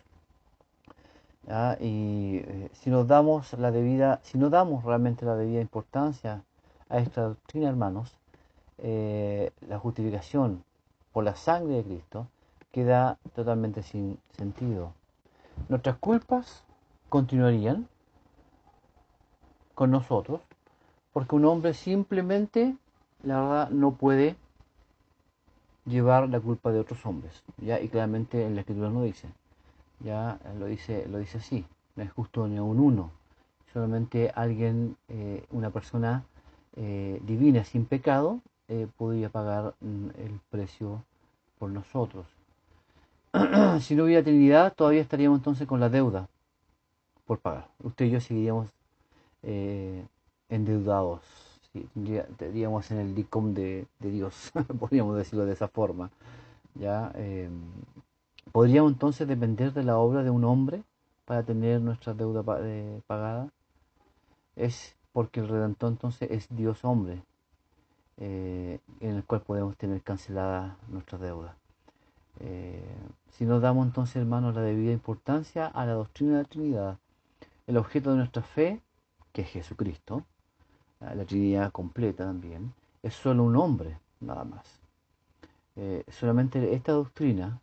Y 1.80 2.38
eh, 2.38 2.70
si 2.74 2.90
nos 2.90 3.08
damos 3.08 3.54
la 3.54 3.72
debida, 3.72 4.20
si 4.24 4.38
no 4.38 4.50
damos 4.50 4.84
realmente 4.84 5.26
la 5.26 5.36
debida 5.36 5.62
importancia 5.62 6.44
a 6.90 7.00
esta 7.00 7.24
doctrina, 7.24 7.70
hermanos, 7.70 8.16
la 8.78 9.80
justificación 9.80 10.64
por 11.14 11.24
la 11.24 11.36
sangre 11.36 11.76
de 11.76 11.84
Cristo, 11.84 12.28
queda 12.72 13.18
totalmente 13.36 13.84
sin 13.84 14.18
sentido. 14.36 14.94
Nuestras 15.70 15.98
culpas 15.98 16.64
continuarían 17.10 17.88
con 19.76 19.92
nosotros, 19.92 20.42
porque 21.14 21.36
un 21.36 21.46
hombre 21.46 21.74
simplemente, 21.74 22.76
la 23.22 23.40
verdad, 23.42 23.70
no 23.70 23.94
puede 23.94 24.36
llevar 25.86 26.30
la 26.30 26.40
culpa 26.40 26.72
de 26.72 26.80
otros 26.80 27.06
hombres, 27.06 27.44
ya 27.58 27.80
y 27.80 27.90
claramente 27.90 28.46
en 28.46 28.56
la 28.56 28.62
escritura 28.62 28.90
no 28.90 29.04
dice, 29.04 29.28
ya 30.04 30.40
lo 30.60 30.66
dice, 30.66 31.08
lo 31.08 31.18
dice 31.18 31.38
así, 31.38 31.66
no 31.96 32.04
es 32.04 32.12
justo 32.12 32.48
ni 32.48 32.60
un 32.60 32.80
uno, 32.80 33.12
solamente 33.72 34.32
alguien, 34.36 34.98
eh, 35.08 35.46
una 35.52 35.70
persona 35.70 36.24
eh, 36.76 37.22
divina 37.24 37.64
sin 37.64 37.86
pecado, 37.86 38.42
eh, 38.68 38.88
podría 38.98 39.30
pagar 39.30 39.76
mm, 39.80 40.08
el 40.18 40.40
precio 40.50 41.04
por 41.60 41.70
nosotros. 41.70 42.26
si 43.82 43.96
no 43.96 44.06
hubiera 44.06 44.24
Trinidad, 44.24 44.74
todavía 44.74 45.02
estaríamos 45.02 45.40
entonces 45.40 45.68
con 45.68 45.80
la 45.80 45.90
deuda 45.90 46.28
por 47.26 47.40
pagar. 47.40 47.68
Usted 47.84 48.06
y 48.06 48.12
yo 48.12 48.22
seguiríamos 48.22 48.70
eh, 49.44 50.06
endeudados, 50.50 51.22
estaríamos 51.74 52.90
en 52.92 52.98
el 52.98 53.16
DICOM 53.16 53.54
de, 53.54 53.88
Dios, 54.00 54.52
podríamos 54.80 55.18
decirlo 55.18 55.46
de 55.46 55.54
esa 55.54 55.68
forma. 55.68 56.10
¿ya? 56.76 57.12
¿Podríamos 58.52 58.92
entonces 58.92 59.28
depender 59.28 59.74
de 59.74 59.84
la 59.84 59.98
obra 59.98 60.22
de 60.22 60.30
un 60.30 60.44
hombre 60.44 60.84
para 61.26 61.44
tener 61.44 61.82
nuestra 61.82 62.14
deuda 62.14 62.44
eh, 62.62 63.02
pagada? 63.08 63.50
Es 64.56 64.96
porque 65.12 65.40
el 65.40 65.48
Redentor 65.48 65.92
entonces 65.92 66.30
es 66.30 66.48
Dios 66.56 66.84
hombre 66.86 67.24
eh, 68.18 68.80
en 69.00 69.16
el 69.16 69.24
cual 69.24 69.42
podemos 69.42 69.76
tener 69.78 70.04
cancelada 70.04 70.78
nuestra 70.88 71.18
deuda. 71.18 71.56
Eh, 72.42 72.96
si 73.32 73.46
nos 73.46 73.62
damos 73.62 73.88
entonces, 73.88 74.18
hermanos, 74.18 74.54
la 74.54 74.62
debida 74.62 74.92
importancia 74.92 75.68
a 75.68 75.86
la 75.86 75.94
doctrina 75.94 76.34
de 76.34 76.44
la 76.44 76.50
Trinidad, 76.50 76.98
el 77.66 77.78
objeto 77.78 78.12
de 78.12 78.18
nuestra 78.18 78.44
fe, 78.44 78.82
que 79.32 79.42
es 79.42 79.50
Jesucristo, 79.50 80.24
la 81.00 81.26
Trinidad 81.26 81.72
completa 81.72 82.26
también, 82.26 82.74
es 83.02 83.14
solo 83.16 83.44
un 83.44 83.56
hombre, 83.56 83.98
nada 84.22 84.44
más. 84.44 84.80
Solamente 86.08 86.74
esta 86.74 86.94
doctrina 86.94 87.60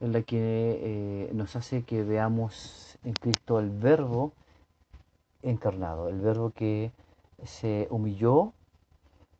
es 0.00 0.08
la 0.08 0.22
que 0.22 1.30
nos 1.32 1.56
hace 1.56 1.82
que 1.82 2.02
veamos 2.02 2.98
en 3.04 3.14
Cristo 3.14 3.58
el 3.60 3.70
verbo 3.70 4.32
encarnado, 5.42 6.08
el 6.08 6.20
verbo 6.20 6.50
que 6.50 6.92
se 7.44 7.86
humilló 7.90 8.52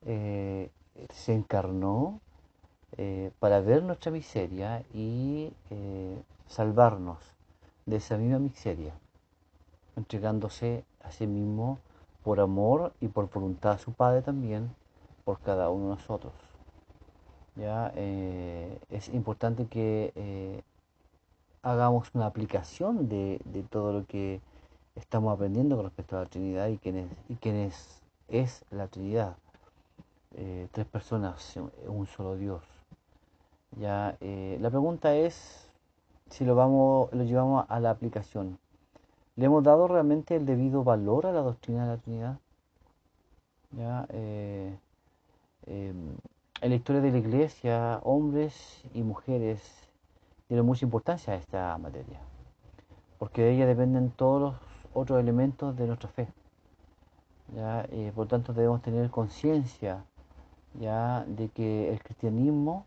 eh, 0.04 0.70
se 1.10 1.34
encarnó 1.34 2.20
eh, 2.96 3.32
para 3.40 3.60
ver 3.60 3.82
nuestra 3.82 4.12
miseria 4.12 4.84
y 4.94 5.52
eh, 5.70 6.22
salvarnos 6.46 7.18
de 7.86 7.96
esa 7.96 8.16
misma 8.16 8.38
miseria, 8.38 8.94
entregándose 9.96 10.84
a 11.02 11.10
sí 11.10 11.26
mismo 11.26 11.78
por 12.22 12.40
amor 12.40 12.92
y 13.00 13.08
por 13.08 13.28
voluntad 13.30 13.72
a 13.72 13.78
su 13.78 13.92
Padre 13.92 14.22
también, 14.22 14.74
por 15.24 15.40
cada 15.40 15.70
uno 15.70 15.90
de 15.90 15.90
nosotros. 15.96 16.45
¿Ya? 17.56 17.88
es 17.96 19.08
importante 19.08 19.66
que 19.66 20.62
hagamos 21.62 22.08
una 22.14 22.26
aplicación 22.26 23.08
de, 23.08 23.40
todo 23.70 23.92
lo 23.92 24.06
que 24.06 24.40
estamos 24.94 25.34
aprendiendo 25.34 25.76
con 25.76 25.86
respecto 25.86 26.16
a 26.16 26.20
la 26.20 26.26
Trinidad 26.26 26.68
y 26.68 26.78
quién 26.78 26.96
es, 26.96 27.10
y 27.28 27.34
quién 27.34 27.56
es, 27.56 28.00
es 28.28 28.64
la 28.70 28.86
Trinidad. 28.86 29.36
Eh, 30.36 30.68
tres 30.70 30.86
personas, 30.86 31.58
un 31.88 32.06
solo 32.06 32.36
Dios. 32.36 32.62
Ya, 33.80 34.16
eh, 34.20 34.58
la 34.60 34.70
pregunta 34.70 35.16
es 35.16 35.68
si 36.30 36.44
lo, 36.44 36.54
vamos, 36.54 37.12
lo 37.12 37.24
llevamos 37.24 37.66
a 37.68 37.80
la 37.80 37.90
aplicación. 37.90 38.58
¿Le 39.34 39.46
hemos 39.46 39.64
dado 39.64 39.88
realmente 39.88 40.36
el 40.36 40.46
debido 40.46 40.84
valor 40.84 41.26
a 41.26 41.32
la 41.32 41.40
doctrina 41.40 41.82
de 41.82 41.88
la 41.88 41.96
Trinidad? 41.96 42.38
¿Ya? 43.72 44.06
Eh, 44.10 44.78
em, 45.66 46.16
en 46.60 46.70
la 46.70 46.76
historia 46.76 47.02
de 47.02 47.12
la 47.12 47.18
Iglesia, 47.18 48.00
hombres 48.02 48.82
y 48.94 49.02
mujeres 49.02 49.60
dieron 50.48 50.66
mucha 50.66 50.84
importancia 50.84 51.34
a 51.34 51.36
esta 51.36 51.76
materia, 51.78 52.20
porque 53.18 53.42
de 53.42 53.54
ella 53.54 53.66
dependen 53.66 54.10
todos 54.10 54.40
los 54.40 54.54
otros 54.94 55.20
elementos 55.20 55.76
de 55.76 55.86
nuestra 55.86 56.08
fe. 56.08 56.28
¿ya? 57.54 57.86
por 58.14 58.26
tanto, 58.26 58.52
debemos 58.52 58.82
tener 58.82 59.10
conciencia 59.10 60.04
ya 60.80 61.24
de 61.26 61.48
que 61.48 61.92
el 61.92 62.02
cristianismo 62.02 62.86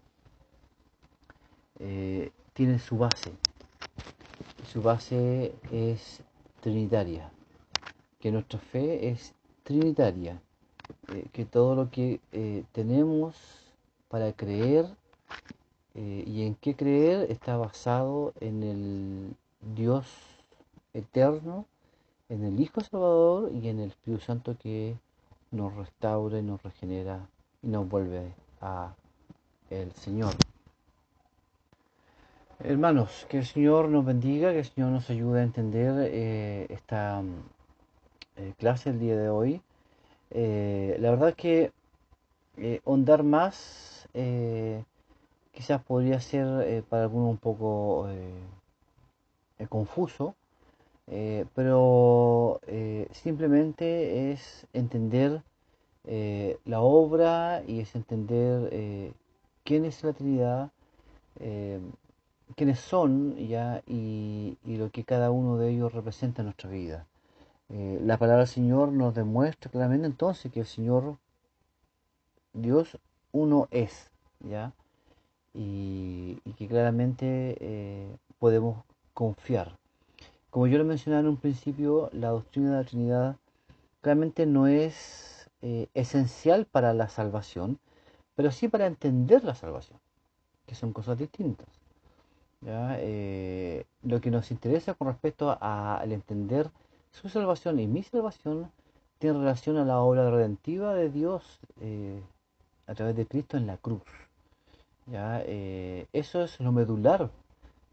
eh, 1.79 2.31
tiene 2.53 2.79
su 2.79 2.97
base. 2.97 3.31
Su 4.71 4.81
base 4.81 5.53
es 5.71 6.21
trinitaria, 6.61 7.31
que 8.19 8.31
nuestra 8.31 8.59
fe 8.59 9.09
es 9.09 9.33
trinitaria, 9.63 10.41
eh, 11.13 11.27
que 11.31 11.45
todo 11.45 11.75
lo 11.75 11.89
que 11.89 12.19
eh, 12.31 12.63
tenemos 12.71 13.58
para 14.09 14.33
creer 14.33 14.85
y 15.95 16.43
en 16.43 16.55
qué 16.55 16.75
creer 16.75 17.29
está 17.29 17.57
basado 17.57 18.33
en 18.39 18.63
el 18.63 19.35
Dios 19.75 20.05
eterno, 20.93 21.65
en 22.29 22.43
el 22.43 22.59
Hijo 22.59 22.81
Salvador 22.81 23.51
y 23.53 23.69
en 23.69 23.79
el 23.79 23.89
Espíritu 23.89 24.23
Santo 24.23 24.55
que 24.61 24.95
nos 25.51 25.75
restaura 25.75 26.39
y 26.39 26.43
nos 26.43 26.61
regenera 26.63 27.27
y 27.61 27.67
nos 27.67 27.87
vuelve 27.89 28.33
a 28.61 28.93
el 29.69 29.91
Señor. 29.93 30.33
Hermanos, 32.59 33.25
que 33.29 33.37
el 33.37 33.45
Señor 33.45 33.87
nos 33.87 34.05
bendiga, 34.05 34.51
que 34.51 34.59
el 34.59 34.65
Señor 34.65 34.91
nos 34.91 35.09
ayude 35.09 35.39
a 35.39 35.43
entender 35.43 36.09
eh, 36.11 36.67
esta 36.69 37.23
eh, 38.35 38.53
clase 38.57 38.89
el 38.89 38.99
día 38.99 39.15
de 39.15 39.29
hoy. 39.29 39.61
Eh, 40.31 40.97
la 40.99 41.11
verdad 41.11 41.33
que 41.35 41.71
hondar 42.83 43.23
más 43.23 44.07
quizás 45.51 45.81
podría 45.83 46.19
ser 46.19 46.83
para 46.85 47.03
algunos 47.03 47.31
un 47.31 47.37
poco 47.37 48.07
confuso, 49.69 50.35
pero 51.55 52.59
simplemente 53.11 54.31
es 54.31 54.67
entender 54.73 55.41
eh, 56.11 56.57
la 56.65 56.81
obra 56.81 57.61
y 57.67 57.81
es 57.81 57.93
entender 57.95 58.69
eh, 58.71 59.11
quién 59.63 59.85
es 59.85 60.03
la 60.03 60.13
Trinidad, 60.13 60.71
eh, 61.39 61.79
quiénes 62.55 62.79
son 62.79 63.35
ya 63.37 63.83
y, 63.85 64.57
lo 64.65 64.89
que 64.89 65.03
cada 65.03 65.29
uno 65.29 65.57
de 65.57 65.69
ellos 65.69 65.93
representa 65.93 66.41
en 66.41 66.47
nuestra 66.47 66.69
vida. 66.69 67.05
la 67.69 68.17
palabra 68.17 68.39
del 68.45 68.47
Señor 68.47 68.91
nos 68.91 69.13
demuestra 69.13 69.69
claramente 69.69 70.07
entonces 70.07 70.51
que 70.51 70.61
el 70.61 70.65
Señor, 70.65 71.17
Dios, 72.53 72.97
uno 73.31 73.67
es, 73.71 74.11
¿ya? 74.39 74.73
Y, 75.53 76.41
que 76.57 76.67
claramente 76.67 78.17
podemos 78.37 78.83
confiar. 79.13 79.77
Como 80.49 80.67
yo 80.67 80.77
lo 80.77 80.83
mencionaba 80.83 81.21
en 81.21 81.27
un 81.27 81.37
principio, 81.37 82.09
la 82.11 82.29
doctrina 82.29 82.71
de 82.71 82.77
la 82.77 82.83
Trinidad 82.83 83.35
claramente 84.01 84.45
no 84.45 84.67
es 84.67 85.49
eh, 85.61 85.87
esencial 85.93 86.65
para 86.65 86.93
la 86.93 87.09
salvación, 87.09 87.79
pero 88.35 88.51
sí 88.51 88.67
para 88.67 88.87
entender 88.87 89.43
la 89.43 89.55
salvación, 89.55 89.99
que 90.65 90.73
son 90.73 90.93
cosas 90.93 91.17
distintas. 91.17 91.67
Eh, 92.65 93.85
lo 94.03 94.19
que 94.19 94.31
nos 94.31 94.51
interesa 94.51 94.93
con 94.93 95.07
respecto 95.07 95.57
al 95.61 96.11
entender 96.11 96.71
su 97.11 97.29
salvación 97.29 97.79
y 97.79 97.87
mi 97.87 98.03
salvación 98.03 98.71
tiene 99.17 99.39
relación 99.39 99.77
a 99.77 99.85
la 99.85 99.99
obra 99.99 100.29
redentiva 100.29 100.93
de 100.93 101.09
Dios 101.09 101.59
eh, 101.81 102.21
a 102.89 102.95
través 102.95 103.15
de 103.15 103.25
Cristo 103.25 103.57
en 103.57 103.67
la 103.67 103.77
cruz. 103.77 104.01
¿ya? 105.07 105.41
Eh, 105.45 106.07
eso 106.13 106.43
es 106.43 106.59
lo 106.59 106.71
medular 106.71 107.29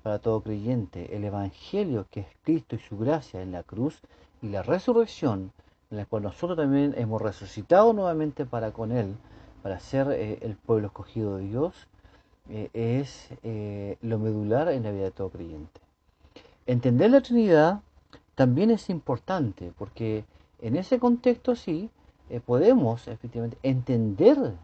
para 0.03 0.19
todo 0.19 0.41
creyente, 0.41 1.17
el 1.17 1.25
Evangelio 1.25 2.07
que 2.11 2.21
es 2.21 2.27
Cristo 2.43 2.77
y 2.77 2.79
su 2.79 2.97
gracia 2.97 3.43
en 3.43 3.53
la 3.53 3.63
cruz 3.63 4.01
y 4.41 4.49
la 4.49 4.63
resurrección, 4.63 5.53
en 5.91 5.99
la 5.99 6.07
cual 6.07 6.23
nosotros 6.23 6.57
también 6.57 6.95
hemos 6.97 7.21
resucitado 7.21 7.93
nuevamente 7.93 8.47
para 8.47 8.73
con 8.73 8.93
Él, 8.93 9.17
para 9.63 9.81
ser 9.81 10.11
eh, 10.13 10.39
el 10.43 10.57
pueblo 10.57 10.89
escogido 10.89 11.37
de 11.37 11.45
Dios, 11.45 11.89
es 12.49 13.31
lo 14.03 14.21
medular 14.21 14.69
en 14.69 14.85
la 14.85 14.93
vida 14.93 15.03
de 15.03 15.11
todo 15.11 15.31
creyente. 15.31 15.81
Entender 16.67 17.11
la 17.11 17.21
Trinidad 17.21 17.81
también 18.37 18.71
es 18.71 18.89
importante 18.89 19.73
porque 19.77 20.25
en 20.61 20.77
ese 20.77 21.01
contexto 21.01 21.57
sí 21.57 21.91
eh, 22.29 22.41
podemos 22.41 23.07
efectivamente 23.09 23.59
entender 23.63 24.55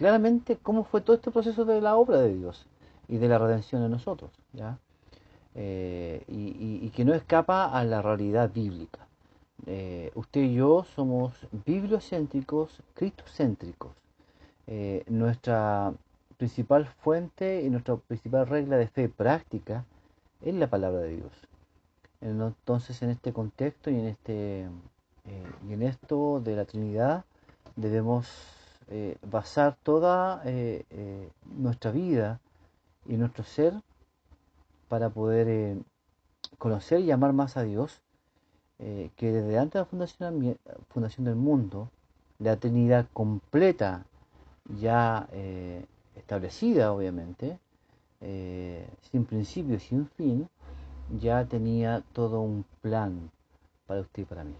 claramente 0.00 0.56
cómo 0.56 0.84
fue 0.84 1.02
todo 1.02 1.14
este 1.14 1.30
proceso 1.30 1.66
de 1.66 1.80
la 1.80 1.94
obra 1.96 2.18
de 2.20 2.34
Dios 2.34 2.66
y 3.06 3.18
de 3.18 3.28
la 3.28 3.38
redención 3.38 3.84
en 3.84 3.90
nosotros, 3.90 4.30
¿ya? 4.54 4.78
Eh, 5.54 6.24
y, 6.26 6.88
que 6.90 7.04
no 7.04 7.12
escapa 7.12 7.66
a 7.66 7.84
la 7.84 8.00
realidad 8.00 8.50
bíblica. 8.52 9.06
Eh, 9.66 10.10
usted 10.14 10.40
y 10.40 10.54
yo 10.54 10.84
somos 10.96 11.34
bibliocéntricos, 11.66 12.82
cristocéntricos. 12.94 13.92
nuestra 15.08 15.92
principal 16.38 16.86
fuente 16.86 17.62
y 17.62 17.68
nuestra 17.68 17.96
principal 17.96 18.46
regla 18.46 18.76
de 18.78 18.88
fe 18.88 19.08
práctica 19.10 19.84
es 20.40 20.54
la 20.54 20.68
palabra 20.68 21.00
de 21.00 21.16
Dios. 21.16 21.32
Entonces, 22.22 23.02
en 23.02 23.10
este 23.10 23.32
contexto 23.32 23.90
y 23.90 23.96
en 23.96 24.06
este 24.06 24.68
eh, 25.26 25.52
y 25.68 25.74
en 25.74 25.82
esto 25.82 26.40
de 26.40 26.56
la 26.56 26.64
Trinidad 26.64 27.24
debemos 27.76 28.26
eh, 28.90 29.16
basar 29.22 29.76
toda 29.82 30.42
eh, 30.44 31.30
nuestra 31.44 31.92
vida 31.92 32.40
y 33.06 33.16
nuestro 33.16 33.44
ser 33.44 33.74
para 34.88 35.10
poder 35.10 35.78
conocer 36.58 37.00
y 37.00 37.12
amar 37.12 37.32
más 37.32 37.56
a 37.56 37.62
Dios, 37.62 38.00
que 38.78 39.32
desde 39.32 39.58
antes 39.58 39.74
de 39.74 39.78
la 39.80 39.84
fundación, 39.84 40.58
fundación 40.88 41.26
del 41.26 41.36
mundo, 41.36 41.90
la 42.38 42.56
Trinidad 42.56 43.06
completa, 43.12 44.04
ya 44.80 45.28
establecida 46.16 46.92
obviamente, 46.92 47.58
sin 48.20 49.24
principio 49.26 49.76
y 49.76 49.80
sin 49.80 50.08
fin, 50.08 50.48
ya 51.20 51.44
tenía 51.44 52.02
todo 52.12 52.40
un 52.40 52.64
plan 52.80 53.30
para 53.86 54.00
usted 54.00 54.22
y 54.22 54.26
para 54.26 54.44
mí. 54.44 54.54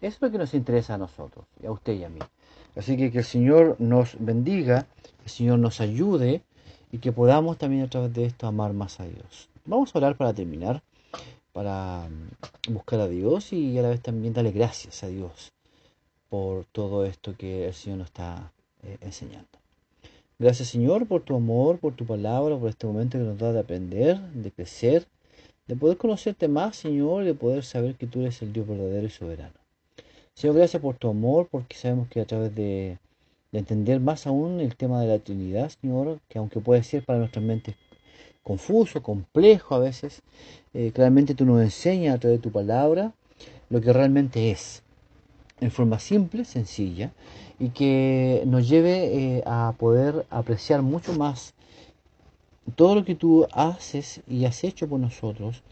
Eso 0.00 0.16
es 0.16 0.22
lo 0.22 0.30
que 0.30 0.38
nos 0.38 0.52
interesa 0.52 0.94
a 0.94 0.98
nosotros, 0.98 1.46
a 1.66 1.70
usted 1.70 1.94
y 1.94 2.04
a 2.04 2.08
mí. 2.10 2.20
Así 2.76 2.98
que 2.98 3.10
que 3.10 3.18
el 3.18 3.24
Señor 3.24 3.76
nos 3.78 4.16
bendiga, 4.18 4.86
que 5.02 5.24
el 5.24 5.30
Señor 5.30 5.58
nos 5.58 5.80
ayude 5.80 6.42
y 6.92 6.98
que 6.98 7.12
podamos 7.12 7.56
también 7.56 7.84
a 7.84 7.88
través 7.88 8.12
de 8.12 8.26
esto 8.26 8.46
amar 8.46 8.74
más 8.74 9.00
a 9.00 9.04
Dios. 9.04 9.48
Vamos 9.64 9.94
a 9.94 9.98
orar 9.98 10.16
para 10.16 10.34
terminar, 10.34 10.82
para 11.52 12.08
mm, 12.08 12.74
buscar 12.74 13.00
a 13.00 13.08
Dios 13.08 13.52
y 13.54 13.78
a 13.78 13.82
la 13.82 13.88
vez 13.88 14.02
también 14.02 14.34
darle 14.34 14.52
gracias 14.52 15.02
a 15.02 15.08
Dios 15.08 15.52
por 16.28 16.66
todo 16.66 17.06
esto 17.06 17.34
que 17.36 17.66
el 17.66 17.74
Señor 17.74 17.98
nos 17.98 18.08
está 18.08 18.52
eh, 18.82 18.98
enseñando. 19.00 19.48
Gracias 20.38 20.68
Señor 20.68 21.06
por 21.06 21.22
tu 21.22 21.34
amor, 21.34 21.78
por 21.78 21.94
tu 21.94 22.04
palabra, 22.04 22.58
por 22.58 22.68
este 22.68 22.86
momento 22.86 23.16
que 23.16 23.24
nos 23.24 23.38
da 23.38 23.52
de 23.52 23.60
aprender, 23.60 24.20
de 24.20 24.52
crecer, 24.52 25.06
de 25.66 25.76
poder 25.76 25.96
conocerte 25.96 26.46
más 26.48 26.76
Señor 26.76 27.24
de 27.24 27.32
poder 27.32 27.64
saber 27.64 27.94
que 27.94 28.06
tú 28.06 28.20
eres 28.20 28.42
el 28.42 28.52
Dios 28.52 28.68
verdadero 28.68 29.06
y 29.06 29.10
soberano. 29.10 29.65
Señor, 30.38 30.56
gracias 30.56 30.82
por 30.82 30.98
tu 30.98 31.08
amor, 31.08 31.48
porque 31.50 31.76
sabemos 31.76 32.08
que 32.08 32.20
a 32.20 32.26
través 32.26 32.54
de, 32.54 32.98
entender 33.52 34.00
más 34.00 34.26
aún 34.26 34.60
el 34.60 34.76
tema 34.76 35.00
de 35.00 35.06
la 35.06 35.18
Trinidad, 35.18 35.70
Señor, 35.80 36.20
que 36.28 36.38
aunque 36.38 36.60
puede 36.60 36.82
ser 36.82 37.02
para 37.06 37.18
nuestras 37.18 37.42
mentes 37.42 37.74
confuso, 38.42 39.02
complejo 39.02 39.74
a 39.74 39.78
veces, 39.78 40.20
eh, 40.74 40.92
claramente 40.94 41.34
tú 41.34 41.46
nos 41.46 41.62
enseñas 41.62 42.14
a 42.14 42.18
través 42.18 42.38
de 42.38 42.42
tu 42.42 42.52
palabra 42.52 43.14
lo 43.70 43.80
que 43.80 43.94
realmente 43.94 44.50
es, 44.50 44.82
en 45.60 45.70
forma 45.70 45.98
simple, 45.98 46.44
sencilla, 46.44 47.12
y 47.58 47.70
que 47.70 48.42
nos 48.44 48.68
lleve 48.68 49.38
eh, 49.38 49.42
a 49.46 49.74
poder 49.78 50.26
apreciar 50.28 50.82
mucho 50.82 51.14
más 51.14 51.54
todo 52.74 52.94
lo 52.94 53.06
que 53.06 53.14
tú 53.14 53.46
haces 53.52 54.20
y 54.28 54.44
has 54.44 54.64
hecho 54.64 54.86
por 54.86 55.00
nosotros 55.00 55.62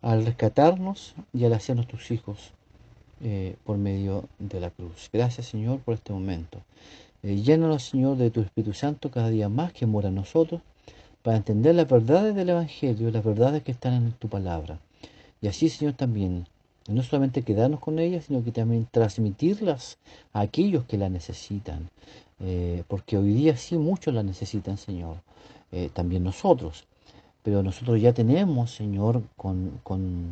al 0.00 0.24
rescatarnos 0.24 1.14
y 1.34 1.44
al 1.44 1.52
hacernos 1.52 1.86
tus 1.86 2.10
hijos 2.10 2.54
eh, 3.22 3.56
por 3.64 3.78
medio 3.78 4.28
de 4.38 4.60
la 4.60 4.70
cruz. 4.70 5.08
Gracias 5.12 5.46
Señor 5.46 5.78
por 5.80 5.94
este 5.94 6.12
momento. 6.12 6.60
Eh, 7.22 7.42
Señor 7.78 8.16
de 8.16 8.30
tu 8.30 8.40
Espíritu 8.40 8.74
Santo 8.74 9.10
cada 9.10 9.30
día 9.30 9.48
más 9.48 9.72
que 9.72 9.86
mora 9.86 10.08
en 10.08 10.16
nosotros 10.16 10.60
para 11.22 11.36
entender 11.36 11.74
las 11.74 11.88
verdades 11.88 12.34
del 12.34 12.50
Evangelio, 12.50 13.10
las 13.10 13.24
verdades 13.24 13.62
que 13.62 13.72
están 13.72 13.94
en 13.94 14.12
tu 14.12 14.28
palabra. 14.28 14.78
Y 15.40 15.48
así 15.48 15.68
Señor 15.68 15.94
también, 15.94 16.46
no 16.88 17.02
solamente 17.02 17.42
quedarnos 17.42 17.80
con 17.80 17.98
ellas, 17.98 18.26
sino 18.26 18.44
que 18.44 18.52
también 18.52 18.86
transmitirlas 18.90 19.98
a 20.32 20.40
aquellos 20.40 20.84
que 20.84 20.98
las 20.98 21.10
necesitan. 21.10 21.88
Eh, 22.40 22.82
porque 22.88 23.16
hoy 23.16 23.32
día 23.32 23.56
sí 23.56 23.78
muchos 23.78 24.12
las 24.12 24.24
necesitan 24.24 24.76
Señor, 24.76 25.16
también 25.92 26.22
nosotros. 26.22 26.84
Pero 27.42 27.62
nosotros 27.62 28.00
ya 28.00 28.12
tenemos 28.12 28.70
Señor 28.70 29.22
con, 29.36 29.80
con 29.82 30.28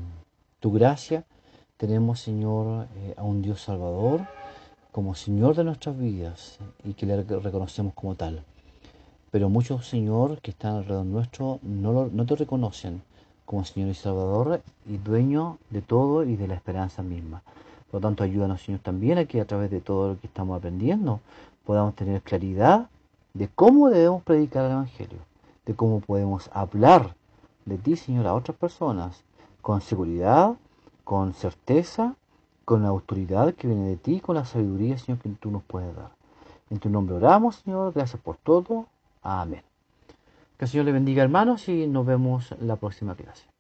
tu 0.61 0.73
gracia, 0.73 1.25
tenemos, 1.83 2.21
Señor, 2.21 2.87
eh, 2.95 3.15
a 3.17 3.25
un 3.25 3.43
Dios 3.43 3.63
Salvador 3.63 4.21
como 4.93 5.17
Señor 5.17 5.57
de 5.57 5.65
nuestras 5.65 5.99
vidas 5.99 6.61
y 6.85 6.95
que 6.95 7.07
le 7.07 7.21
reconocemos 7.25 7.93
como 7.95 8.15
tal. 8.15 8.45
Pero 9.33 9.49
muchos, 9.49 9.89
Señor, 9.89 10.41
que 10.43 10.53
están 10.53 10.77
alrededor 10.77 11.07
nuestro, 11.07 11.59
no, 11.63 12.07
no 12.07 12.25
te 12.25 12.37
reconocen 12.37 13.03
como 13.45 13.65
Señor 13.65 13.89
y 13.89 13.95
Salvador 13.95 14.63
y 14.89 14.97
dueño 14.99 15.59
de 15.71 15.83
todo 15.83 16.23
y 16.23 16.37
de 16.37 16.47
la 16.47 16.55
esperanza 16.55 17.03
misma. 17.03 17.43
Por 17.91 18.01
lo 18.01 18.07
tanto, 18.07 18.23
ayúdanos, 18.23 18.63
Señor, 18.63 18.81
también 18.81 19.19
a 19.19 19.25
que 19.25 19.41
a 19.41 19.45
través 19.45 19.69
de 19.69 19.81
todo 19.81 20.11
lo 20.11 20.21
que 20.21 20.29
estamos 20.29 20.57
aprendiendo 20.57 21.19
podamos 21.67 21.97
tener 21.97 22.23
claridad 22.23 22.91
de 23.35 23.49
cómo 23.49 23.91
debemos 23.91 24.23
predicar 24.23 24.67
el 24.67 24.71
Evangelio, 24.71 25.19
de 25.67 25.75
cómo 25.75 25.99
podemos 25.99 26.49
hablar 26.53 27.17
de 27.65 27.77
ti, 27.77 27.97
Señor, 27.97 28.29
a 28.29 28.35
otras 28.35 28.57
personas 28.57 29.25
con 29.63 29.81
seguridad, 29.81 30.55
con 31.13 31.35
certeza, 31.35 32.15
con 32.65 32.85
la 32.85 32.89
autoridad 32.89 33.53
que 33.53 33.67
viene 33.67 33.87
de 33.87 33.99
ti, 33.99 34.21
con 34.21 34.35
la 34.35 34.47
sabiduría, 34.47 34.97
Señor, 34.97 35.21
que 35.21 35.29
tú 35.29 35.51
nos 35.51 35.63
puedes 35.63 35.95
dar. 35.95 36.09
En 36.71 36.79
tu 36.79 36.89
nombre 36.89 37.17
oramos, 37.17 37.57
Señor, 37.57 37.93
gracias 37.93 38.19
por 38.19 38.39
todo. 38.39 38.87
Amén. 39.23 39.61
Que 40.57 40.65
el 40.65 40.71
Señor 40.71 40.87
le 40.87 40.93
bendiga, 40.93 41.23
hermanos, 41.23 41.69
y 41.69 41.87
nos 41.87 42.07
vemos 42.07 42.55
la 42.63 42.77
próxima 42.77 43.15
clase. 43.15 43.52